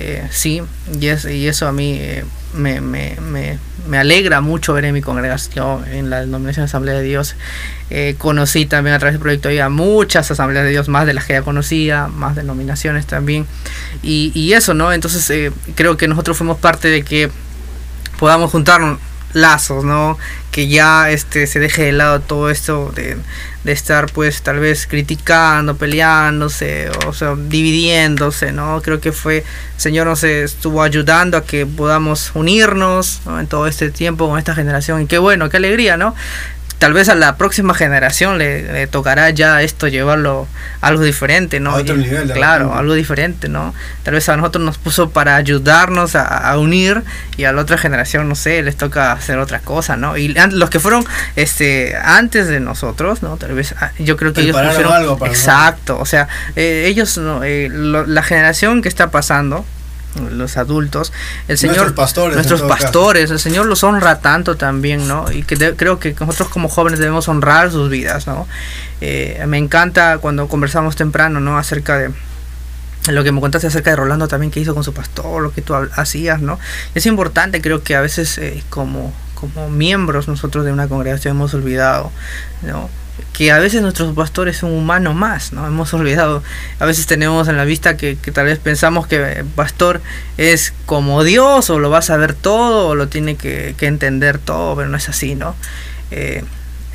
[0.00, 0.62] eh, sí,
[1.00, 5.00] y, es, y eso a mí eh, me, me, me, alegra mucho ver en mi
[5.00, 7.34] congregación, en la denominación de Asamblea de Dios.
[7.90, 11.24] Eh, conocí también a través del proyecto a muchas asambleas de Dios, más de las
[11.24, 13.46] que ya conocía, más denominaciones también.
[14.02, 14.92] Y, y eso, ¿no?
[14.92, 17.30] Entonces creo que nosotros fuimos parte de que
[18.20, 19.00] podamos juntarnos
[19.32, 20.18] lazos, ¿no?
[20.50, 23.16] Que ya este se deje de lado todo esto de,
[23.64, 28.80] de estar pues tal vez criticando, peleándose, o sea, dividiéndose, ¿no?
[28.82, 29.44] Creo que fue, el
[29.76, 35.02] Señor nos estuvo ayudando a que podamos unirnos en todo este tiempo con esta generación
[35.02, 36.14] y qué bueno, qué alegría, ¿no?
[36.78, 40.46] Tal vez a la próxima generación le, tocará ya esto llevarlo
[40.80, 41.76] a algo diferente, ¿no?
[42.32, 43.74] claro, algo diferente, ¿no?
[44.04, 47.02] Tal vez a nosotros nos puso para ayudarnos a, unir
[47.36, 50.16] y a la otra generación, no sé, les toca hacer otra cosa, ¿no?
[50.16, 51.04] Y los que fueron
[51.36, 53.36] este antes de nosotros, ¿no?
[53.36, 57.68] Tal vez ah, yo creo que ellos pusieron exacto, o sea, eh, ellos no, eh,
[57.70, 59.64] la generación que está pasando
[60.30, 61.12] los adultos.
[61.46, 62.34] El Señor, nuestros pastores.
[62.34, 65.30] nuestros pastores, el Señor los honra tanto también, ¿no?
[65.30, 68.46] Y que creo que nosotros como jóvenes debemos honrar sus vidas, ¿no?
[69.00, 71.58] Eh, me encanta cuando conversamos temprano, ¿no?
[71.58, 72.10] Acerca de
[73.12, 75.62] lo que me contaste acerca de Rolando también que hizo con su pastor, lo que
[75.62, 76.58] tú hacías, ¿no?
[76.94, 81.54] Es importante, creo que a veces eh, como, como miembros nosotros de una congregación hemos
[81.54, 82.10] olvidado,
[82.62, 82.90] ¿no?
[83.32, 85.66] Que a veces nuestros pastores son humanos más, ¿no?
[85.66, 86.42] Hemos olvidado,
[86.80, 90.00] a veces tenemos en la vista que, tal vez pensamos que el pastor
[90.36, 94.76] es como Dios o lo va a saber todo o lo tiene que, entender todo,
[94.76, 95.54] pero no es así, ¿no?
[96.10, 96.44] Eh,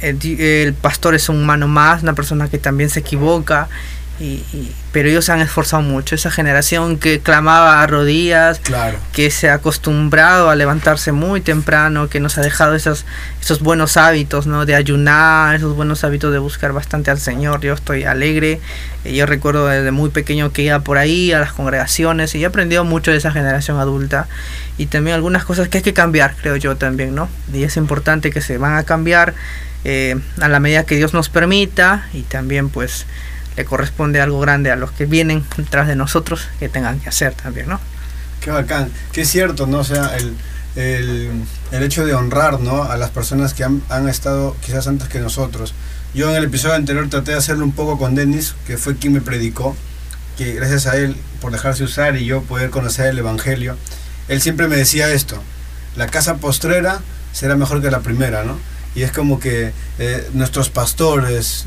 [0.02, 3.70] el, pastor es un humano más, una persona que también se equivoca
[4.20, 4.44] y,
[4.92, 6.14] pero ellos se han esforzado mucho.
[6.14, 8.62] Esa generación que clamaba a rodillas,
[9.12, 13.06] que se ha acostumbrado a levantarse muy temprano, que nos ha dejado esos,
[13.42, 14.66] esos buenos hábitos, ¿no?
[14.66, 17.62] De ayunar, esos buenos hábitos de buscar bastante al Señor.
[17.62, 18.62] Yo estoy alegre.
[19.04, 22.86] Yo recuerdo desde muy pequeño que iba por ahí a las congregaciones y he aprendido
[22.86, 24.28] mucho de esa generación adulta.
[24.78, 27.30] Y también algunas cosas que hay que cambiar, creo yo también, ¿no?
[27.52, 29.34] Y es importante que se van a cambiar
[29.86, 33.06] eh, a la medida que Dios nos permita y también pues
[33.56, 37.34] le corresponde algo grande a los que vienen detrás de nosotros que tengan que hacer
[37.34, 37.80] también, ¿no?
[38.42, 39.80] Qué bacán, qué cierto, ¿no?
[39.80, 40.36] O sea, el,
[40.76, 41.32] el,
[41.72, 42.84] el hecho de honrar, ¿no?
[42.84, 45.74] A las personas que han, han, estado quizás antes que nosotros.
[46.14, 49.14] Yo en el episodio anterior traté de hacerlo un poco con Denis, que fue quien
[49.14, 49.76] me predicó,
[50.38, 53.78] que gracias a él por dejarse usar y yo poder conocer el Evangelio,
[54.28, 55.42] él siempre me decía esto,
[55.96, 57.02] la casa postrera
[57.34, 58.58] será mejor que la primera, ¿no?
[58.96, 61.66] Y es como que eh, nuestros pastores,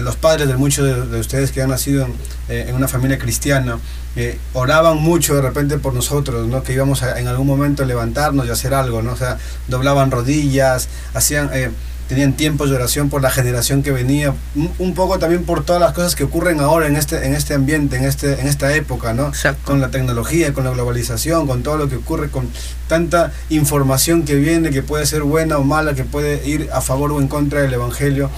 [0.00, 2.06] los padres de muchos de, ustedes que han nacido
[2.48, 3.78] eh, en una familia cristiana,
[4.14, 6.62] eh, oraban mucho de repente por nosotros, ¿no?
[6.62, 9.12] que íbamos a, en algún momento a levantarnos y hacer algo, ¿no?
[9.12, 11.50] o sea, doblaban rodillas, hacían
[12.08, 14.34] tenían tiempos de oración por la generación que venía,
[14.78, 17.96] un, poco también por todas las cosas que ocurren ahora en este, en este ambiente,
[17.96, 19.32] en, este, en esta época, ¿no?
[19.64, 22.48] Con la tecnología, con la globalización, con todo lo que ocurre, con
[22.88, 27.12] tanta información que viene, que puede ser buena o mala, que puede ir a favor
[27.12, 28.30] o en contra del Evangelio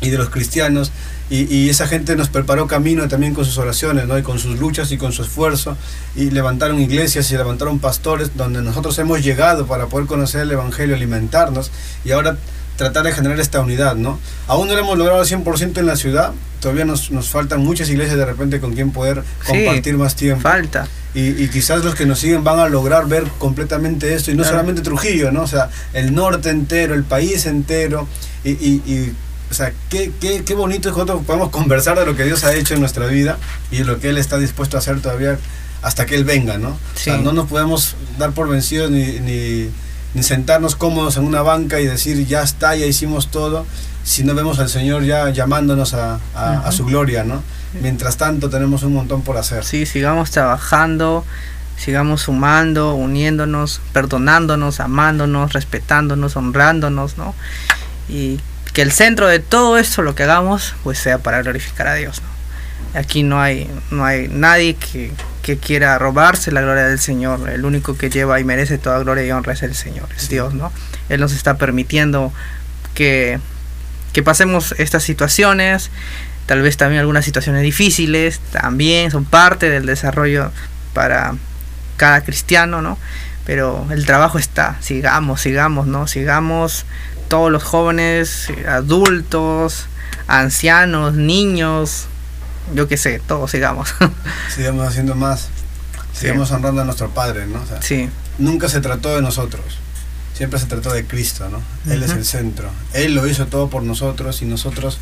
[0.00, 0.90] y de los cristianos.
[1.30, 4.18] Y, y, esa gente nos preparó camino también con sus oraciones, ¿no?
[4.18, 5.76] y con sus luchas y con su esfuerzo,
[6.14, 10.94] y levantaron iglesias y levantaron pastores donde nosotros hemos llegado para poder conocer el Evangelio,
[10.94, 11.70] alimentarnos,
[12.04, 12.36] y ahora
[12.76, 14.18] tratar de generar esta unidad, ¿no?
[14.46, 17.88] Aún no lo hemos logrado al 100% en la ciudad, todavía nos, nos faltan muchas
[17.90, 20.42] iglesias de repente con quien poder compartir más tiempo.
[20.42, 20.88] Falta.
[21.14, 24.42] Y, y, quizás los que nos siguen van a lograr ver completamente esto, y no
[24.42, 25.42] solamente Trujillo, ¿no?
[25.42, 28.08] O sea, el norte entero, el país entero,
[28.42, 29.14] y, y,
[29.48, 32.52] o sea, qué, qué, qué bonito es cuando podemos conversar de lo que Dios ha
[32.54, 33.38] hecho en nuestra vida
[33.70, 35.38] y lo que Él está dispuesto a hacer todavía
[35.82, 36.70] hasta que Él venga, ¿no?
[36.70, 39.70] O sea, no nos podemos dar por vencidos ni, ni
[40.14, 43.66] ni sentarnos cómodos en una banca y decir ya está, ya hicimos todo,
[44.04, 47.42] si no vemos al Señor ya llamándonos a, a, su gloria, ¿no?
[47.80, 49.64] Mientras tanto tenemos un montón por hacer.
[49.64, 51.24] Sí, sigamos trabajando,
[51.76, 57.34] sigamos sumando, uniéndonos, perdonándonos, amándonos, respetándonos, honrándonos, ¿no?
[58.08, 58.38] Y
[58.72, 62.20] que el centro de todo esto, lo que hagamos, pues sea para glorificar a Dios,
[62.22, 63.00] ¿no?
[63.00, 65.10] Aquí no hay, no hay nadie que,
[65.44, 67.50] que quiera robarse la gloria del Señor.
[67.50, 70.54] El único que lleva y merece toda gloria y honra es el Señor, es Dios,
[70.54, 70.72] ¿no?
[71.10, 72.32] Él nos está permitiendo
[72.94, 73.38] que,
[74.14, 75.90] que pasemos estas situaciones,
[76.46, 80.50] tal vez también algunas situaciones difíciles, también son parte del desarrollo
[80.94, 81.34] para
[81.98, 82.96] cada cristiano, ¿no?
[83.44, 86.06] Pero el trabajo está, sigamos, sigamos, ¿no?
[86.06, 86.86] Sigamos
[87.28, 89.88] todos los jóvenes, adultos,
[90.26, 92.06] ancianos, niños,
[92.74, 93.94] yo qué sé, todos sigamos.
[94.54, 95.48] sigamos haciendo más,
[96.12, 97.60] sigamos honrando a nuestro Padre, ¿no?
[97.80, 98.08] sí.
[98.36, 99.64] Nunca se trató de nosotros,
[100.36, 101.62] siempre se trató de Cristo, ¿no?
[101.92, 102.68] Él es el centro.
[102.92, 104.98] Él lo hizo todo por nosotros y nosotros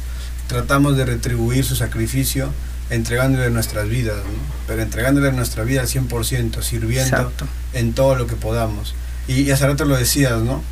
[0.49, 2.53] tratamos de retribuir su sacrificio
[2.91, 4.33] entregándole nuestras vidas, ¿no?
[4.67, 7.33] pero entregándole nuestra vida al 100%, sirviendo
[7.73, 8.95] en todo lo que podamos.
[9.27, 10.63] Y, y hace rato lo decías, ¿no?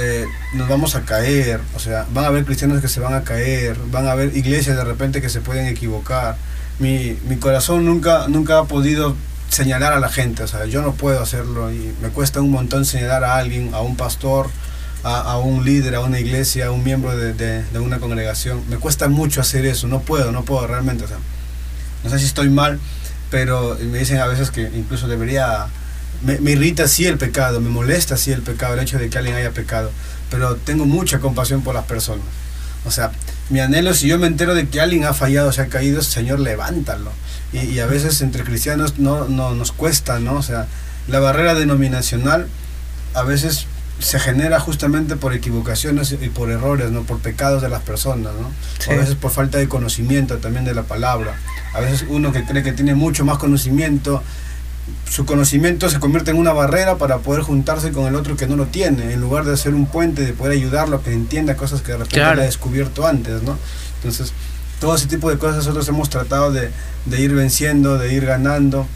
[0.00, 3.24] Eh, nos vamos a caer, o sea, van a haber cristianos que se van a
[3.24, 6.36] caer, van a haber iglesias de repente que se pueden equivocar.
[6.78, 9.16] Mi, mi corazón nunca, nunca ha podido
[9.48, 12.84] señalar a la gente, o sea, yo no puedo hacerlo y me cuesta un montón
[12.84, 14.48] señalar a alguien, a un pastor,
[15.02, 18.62] a, a un líder, a una iglesia, a un miembro de, de, una congregación.
[18.68, 21.04] Me cuesta mucho hacer eso, no puedo, no puedo realmente,
[22.04, 22.78] no sé si estoy mal,
[23.30, 25.66] pero me dicen a veces que incluso debería
[26.22, 29.18] me, me, irrita sí el pecado, me molesta sí el pecado, el hecho de que
[29.18, 29.90] alguien haya pecado,
[30.30, 32.24] pero tengo mucha compasión por las personas.
[32.84, 33.12] O sea,
[33.50, 36.40] mi anhelo, si yo me entero de que alguien ha fallado, se ha caído, Señor,
[36.40, 37.12] levántalo.
[37.52, 40.34] Y, y a veces entre cristianos no, no nos cuesta, ¿no?
[40.34, 40.66] O sea,
[41.06, 42.46] la barrera denominacional
[43.14, 43.66] a veces
[43.98, 47.02] se genera justamente por equivocaciones y por errores, ¿no?
[47.02, 48.50] Por pecados de las personas, ¿no?
[48.78, 48.92] Sí.
[48.92, 51.34] A veces por falta de conocimiento también de la palabra.
[51.74, 54.22] A veces uno que cree que tiene mucho más conocimiento
[55.08, 58.56] su conocimiento se convierte en una barrera para poder juntarse con el otro que no
[58.56, 61.80] lo tiene, en lugar de ser un puente, de poder ayudarlo a que entienda cosas
[61.82, 62.36] que de repente Claro.
[62.36, 63.56] le ha descubierto antes, ¿no?
[63.96, 64.32] Entonces,
[64.80, 66.70] todo ese tipo de cosas nosotros hemos tratado de,
[67.06, 68.86] de ir venciendo, de ir ganando.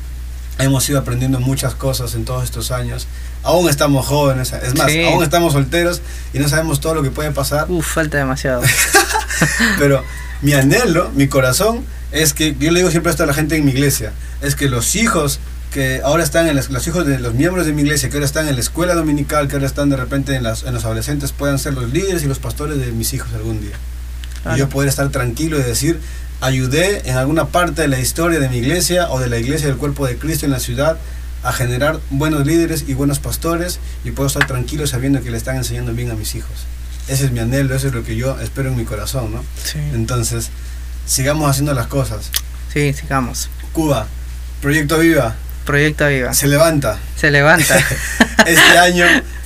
[0.59, 3.09] Hemos ido aprendiendo muchas cosas en todos estos años.
[3.43, 5.03] Aún estamos jóvenes, es más, Sí.
[5.05, 7.67] aún estamos solteros y no sabemos todo lo que puede pasar.
[7.71, 8.63] Uf, falta demasiado.
[9.79, 10.05] Pero
[10.43, 13.65] mi anhelo, mi corazón, es que yo le digo siempre esto a la gente en
[13.65, 14.13] mi iglesia,
[14.43, 15.41] es que los hijos
[15.73, 18.27] que ahora están en las- los hijos de los miembros de mi iglesia, que ahora
[18.27, 21.33] están en la escuela dominical, que ahora están de repente en, las, en los adolescentes,
[21.33, 23.73] puedan ser los líderes y los pastores de mis hijos algún día.
[24.43, 24.57] Claro.
[24.57, 25.99] Y yo poder estar tranquilo y decir,
[26.41, 29.77] ayudé en alguna parte de la historia de mi iglesia o de la iglesia del
[29.77, 30.99] cuerpo de Cristo en la ciudad
[31.43, 35.57] a generar buenos líderes y buenos pastores y puedo estar tranquilo sabiendo que le están
[35.57, 36.53] enseñando bien a mis hijos.
[37.09, 39.43] Ese es mi anhelo, eso es lo que yo espero en mi corazón, ¿no?
[39.65, 40.51] Sí, Entonces,
[41.07, 42.31] sigamos haciendo las cosas.
[42.73, 43.49] sí, sigamos.
[43.73, 44.07] Cuba,
[44.61, 45.35] Proyecto Viva,
[45.65, 46.35] Proyecto Viva.
[46.35, 46.99] se levanta.
[47.17, 47.77] Se levanta.
[48.47, 49.05] Este año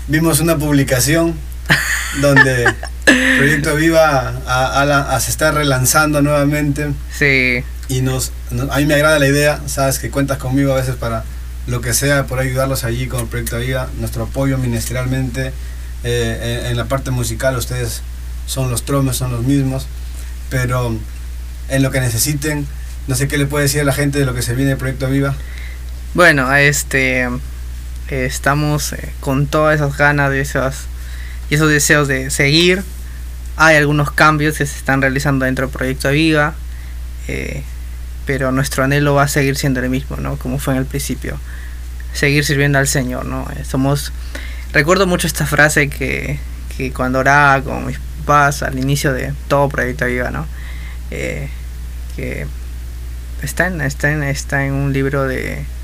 [0.09, 1.35] vimos una publicación
[2.21, 2.73] donde
[3.05, 8.79] Proyecto Viva a- a la- a- se está relanzando nuevamente sí, y nos, no- a
[8.79, 11.25] mí me agrada la idea, sabes que cuentas conmigo a veces para
[11.67, 15.53] lo que sea, por ayudarlos allí con el Proyecto Viva, nuestro apoyo ministerialmente
[16.05, 18.01] eh, en, en la parte musical, ustedes
[18.47, 19.87] son los tromes, son los mismos,
[20.49, 20.97] pero
[21.69, 22.67] en lo que necesiten,
[23.09, 24.77] no sé qué le puede decir a la gente de lo que se viene de
[24.77, 25.35] Proyecto Viva.
[26.17, 27.29] Bueno, este
[28.09, 30.87] estamos eh, con todas esas ganas de esas
[31.51, 32.83] y esos deseos de seguir.
[33.59, 36.55] Hay algunos cambios que se están realizando dentro del proyecto Viva,
[37.29, 37.63] eh,
[38.25, 40.39] pero nuestro anhelo va a seguir siendo el mismo, ¿no?
[40.39, 41.39] Como fue en el principio,
[42.15, 43.47] seguir sirviendo al Señor, ¿no?
[43.55, 44.11] Eh, somos
[44.73, 46.39] recuerdo mucho esta frase que,
[46.79, 50.47] que cuando oraba con mis papás al inicio de todo proyecto Viva, ¿no?
[51.11, 52.47] Que
[53.43, 55.76] está en, está en, está en un libro de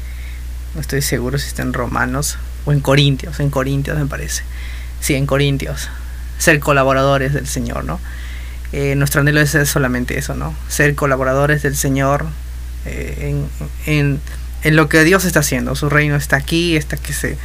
[0.74, 4.42] no estoy seguro si está en Romanos o en Corintios, en Corintios me parece.
[5.00, 5.88] Sí, en Corintios.
[6.38, 8.00] Ser colaboradores del Señor, ¿no?
[8.72, 10.54] Eh, nuestro anhelo es solamente eso, ¿no?
[10.68, 12.24] Ser colaboradores del Señor
[12.86, 13.46] eh,
[13.86, 14.20] en, en,
[14.62, 15.74] en lo que Dios está haciendo.
[15.74, 17.36] Su reino está aquí, está que se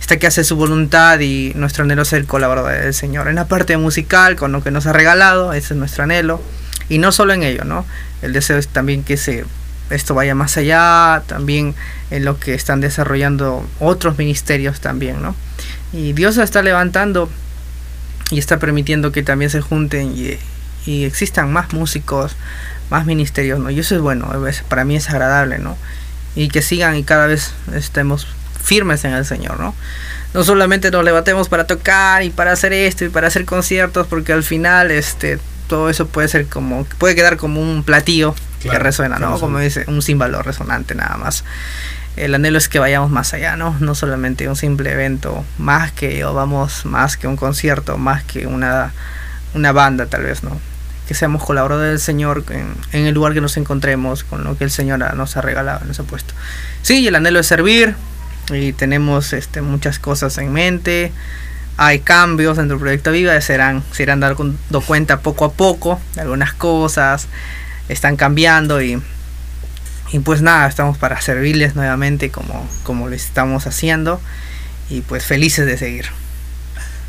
[0.00, 3.28] está que hace su voluntad y nuestro anhelo es ser colaboradores del Señor.
[3.28, 6.42] En la parte musical, con lo que nos ha regalado, ese es nuestro anhelo.
[6.88, 7.86] Y no solo en ello, ¿no?
[8.20, 9.44] El deseo es también que se
[9.90, 11.74] esto vaya más allá, también
[12.10, 15.34] en lo que están desarrollando otros ministerios también, ¿no?
[15.92, 17.28] Y Dios está levantando
[18.30, 20.38] y está permitiendo que también se junten y,
[21.04, 22.34] existan más músicos,
[22.90, 23.70] más ministerios, ¿no?
[23.70, 24.32] Y eso es bueno,
[24.68, 25.76] para mí es agradable, ¿no?
[26.34, 28.26] Y que sigan y cada vez estemos
[28.60, 29.74] firmes en el Señor, ¿no?
[30.34, 34.32] No solamente nos levantemos para tocar y para hacer esto y para hacer conciertos, porque
[34.32, 35.38] al final este
[35.72, 39.40] todo eso puede ser como puede quedar como un platillo que resuena, ¿no?
[39.40, 41.44] Como dice, un símbolo resonante nada más.
[42.14, 43.74] El anhelo es que vayamos más allá, ¿no?
[43.80, 48.46] No solamente un simple evento, más que o vamos más que un concierto, más que
[48.46, 48.92] una
[49.54, 50.60] una banda tal vez, ¿no?
[51.08, 54.64] Que seamos colaboradores del Señor en, en el lugar que nos encontremos, con lo que
[54.64, 56.34] el Señor nos ha regalado, nos ha puesto.
[56.82, 57.96] Sí, el anhelo es servir,
[58.50, 61.12] y tenemos este, muchas cosas en mente.
[61.76, 66.00] Hay cambios dentro del proyecto Viva, se irán, se irán dando cuenta poco a poco
[66.14, 67.28] de algunas cosas,
[67.88, 69.02] están cambiando y,
[70.12, 74.20] y pues nada, estamos para servirles nuevamente como, como lo estamos haciendo
[74.90, 76.06] y pues felices de seguir.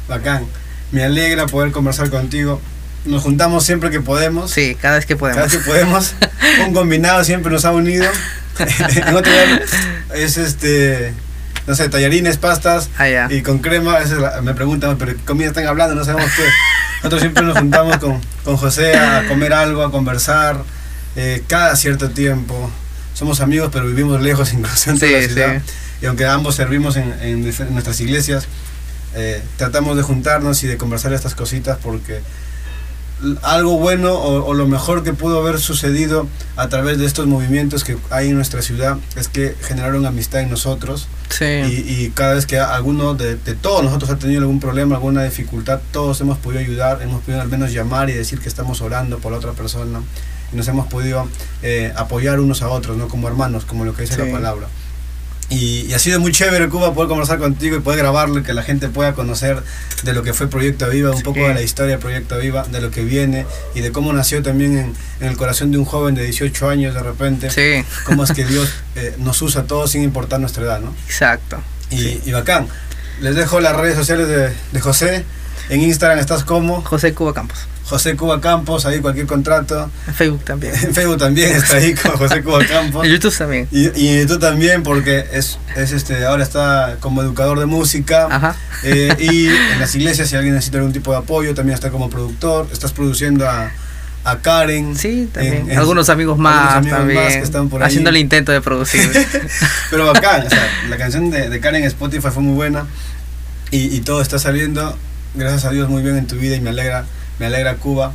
[0.08, 0.46] Bacán.
[0.92, 2.62] Me alegra poder conversar contigo.
[3.06, 4.52] Nos juntamos siempre que podemos.
[4.52, 5.52] Sí, cada vez que Cada podemos.
[5.52, 6.16] vez que podemos.
[6.68, 8.06] Un combinado siempre nos ha unido.
[8.60, 9.64] en otro lugar
[10.14, 11.14] es este,
[11.68, 14.00] no sé, tallarines, pastas Ah, y con crema.
[14.00, 15.96] Esa es la- me preguntan, pero ¿qué comida están hablando?
[15.96, 16.44] No sabemos qué.
[16.98, 20.58] Nosotros siempre nos juntamos con, con José a comer algo, a conversar,
[21.16, 22.70] eh, cada cierto tiempo.
[23.14, 25.62] Somos amigos, pero vivimos lejos, incluso en Sí, la ciudad.
[25.66, 25.74] sí.
[26.02, 27.42] Y aunque ambos servimos en, en
[27.74, 28.48] nuestras iglesias,
[29.16, 32.22] eh, tratamos de juntarnos y de conversar estas cositas porque
[33.42, 37.84] algo bueno o, o lo mejor que pudo haber sucedido a través de estos movimientos
[37.84, 42.36] que hay en nuestra ciudad es que generaron amistad en nosotros Sí, y, y cada
[42.36, 46.38] vez que alguno de, de todos nosotros ha tenido algún problema, alguna dificultad, todos hemos
[46.38, 49.54] podido ayudar, hemos podido al menos llamar y decir que estamos orando por la otra
[49.54, 50.02] persona
[50.52, 51.28] y nos hemos podido
[51.64, 53.08] eh, apoyar unos a otros, ¿no?
[53.08, 54.22] como hermanos, como lo que dice Sí.
[54.22, 54.68] la palabra.
[55.54, 58.54] Y, y ha sido muy chévere, Cuba, poder conversar contigo y poder grabarlo y que
[58.54, 59.62] la gente pueda conocer
[60.04, 61.24] de lo que fue Proyecto Viva, un Sí.
[61.24, 63.46] poco de la historia de Proyecto Viva, de lo que viene
[63.76, 66.94] y de cómo nació también en, en el corazón de un joven de 18 años
[66.96, 67.50] de repente.
[67.52, 70.94] sí, Cómo es que Dios eh, nos usa a todos sin importar nuestra edad, ¿no?
[71.06, 71.62] exacto.
[71.92, 72.22] Y, Sí.
[72.26, 72.68] y bacán.
[73.22, 75.24] Les dejo las redes sociales de, de José.
[75.70, 77.60] En Instagram estás como José Cuba Campos.
[77.86, 79.90] José Cuba Campos, ahí cualquier contrato.
[80.08, 80.74] En Facebook también.
[80.84, 83.06] En Facebook también está ahí con José Cuba Campos.
[83.06, 83.68] En YouTube también.
[83.72, 83.88] Y,
[84.22, 88.28] y tú también, porque es, es este, ahora está como educador de música.
[88.32, 88.56] Ajá.
[88.84, 92.10] Eh, y en las iglesias, si alguien necesita algún tipo de apoyo, también está como
[92.10, 92.68] productor.
[92.72, 93.70] Estás produciendo a,
[94.24, 94.96] a Karen.
[94.96, 95.54] Sí, también.
[95.66, 97.24] en- en- algunos amigos más algunos amigos también.
[97.26, 97.88] más que están por ahí.
[97.90, 99.10] haciendo el intento de producir.
[99.92, 102.86] Pero bacán, o sea, la canción de, de Karen en Spotify fue muy buena
[103.72, 104.98] y, y todo está saliendo,
[105.36, 107.06] gracias a Dios, muy bien en tu vida y me alegra,
[107.40, 108.14] me alegra Cuba.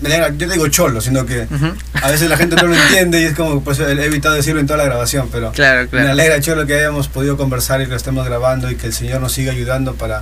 [0.00, 1.48] Me alegra, yo digo cholo, sino que
[2.02, 4.66] a veces la gente no lo entiende y es como, pues he evitado decirlo en
[4.66, 7.96] toda la grabación, pero Claro, me alegra cholo que hayamos podido conversar y que lo
[7.96, 10.18] estemos grabando y que el Señor nos siga ayudando para...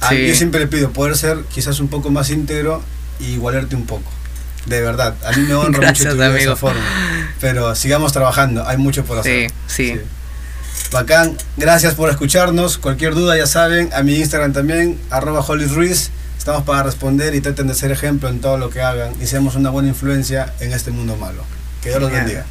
[0.00, 0.28] a- Sí.
[0.28, 2.82] Yo siempre le pido poder ser quizás un poco más íntegro
[3.18, 4.10] y igualarte un poco.
[4.66, 6.56] De verdad, a mí me honra Gracias, mucho tu vida de esa amigo.
[6.56, 6.80] forma.
[7.40, 9.50] Pero sigamos trabajando, hay mucho por hacer.
[9.66, 10.00] Sí, sí.
[10.92, 12.78] Bacán, gracias por escucharnos.
[12.78, 16.10] Cualquier duda ya saben, a mi Instagram también, arroba Holly Ruiz.
[16.46, 19.56] Estamos para responder y traten de ser ejemplo en todo lo que hagan y seamos
[19.56, 21.42] una buena influencia en este mundo malo.
[21.82, 22.46] Que Dios los bendiga.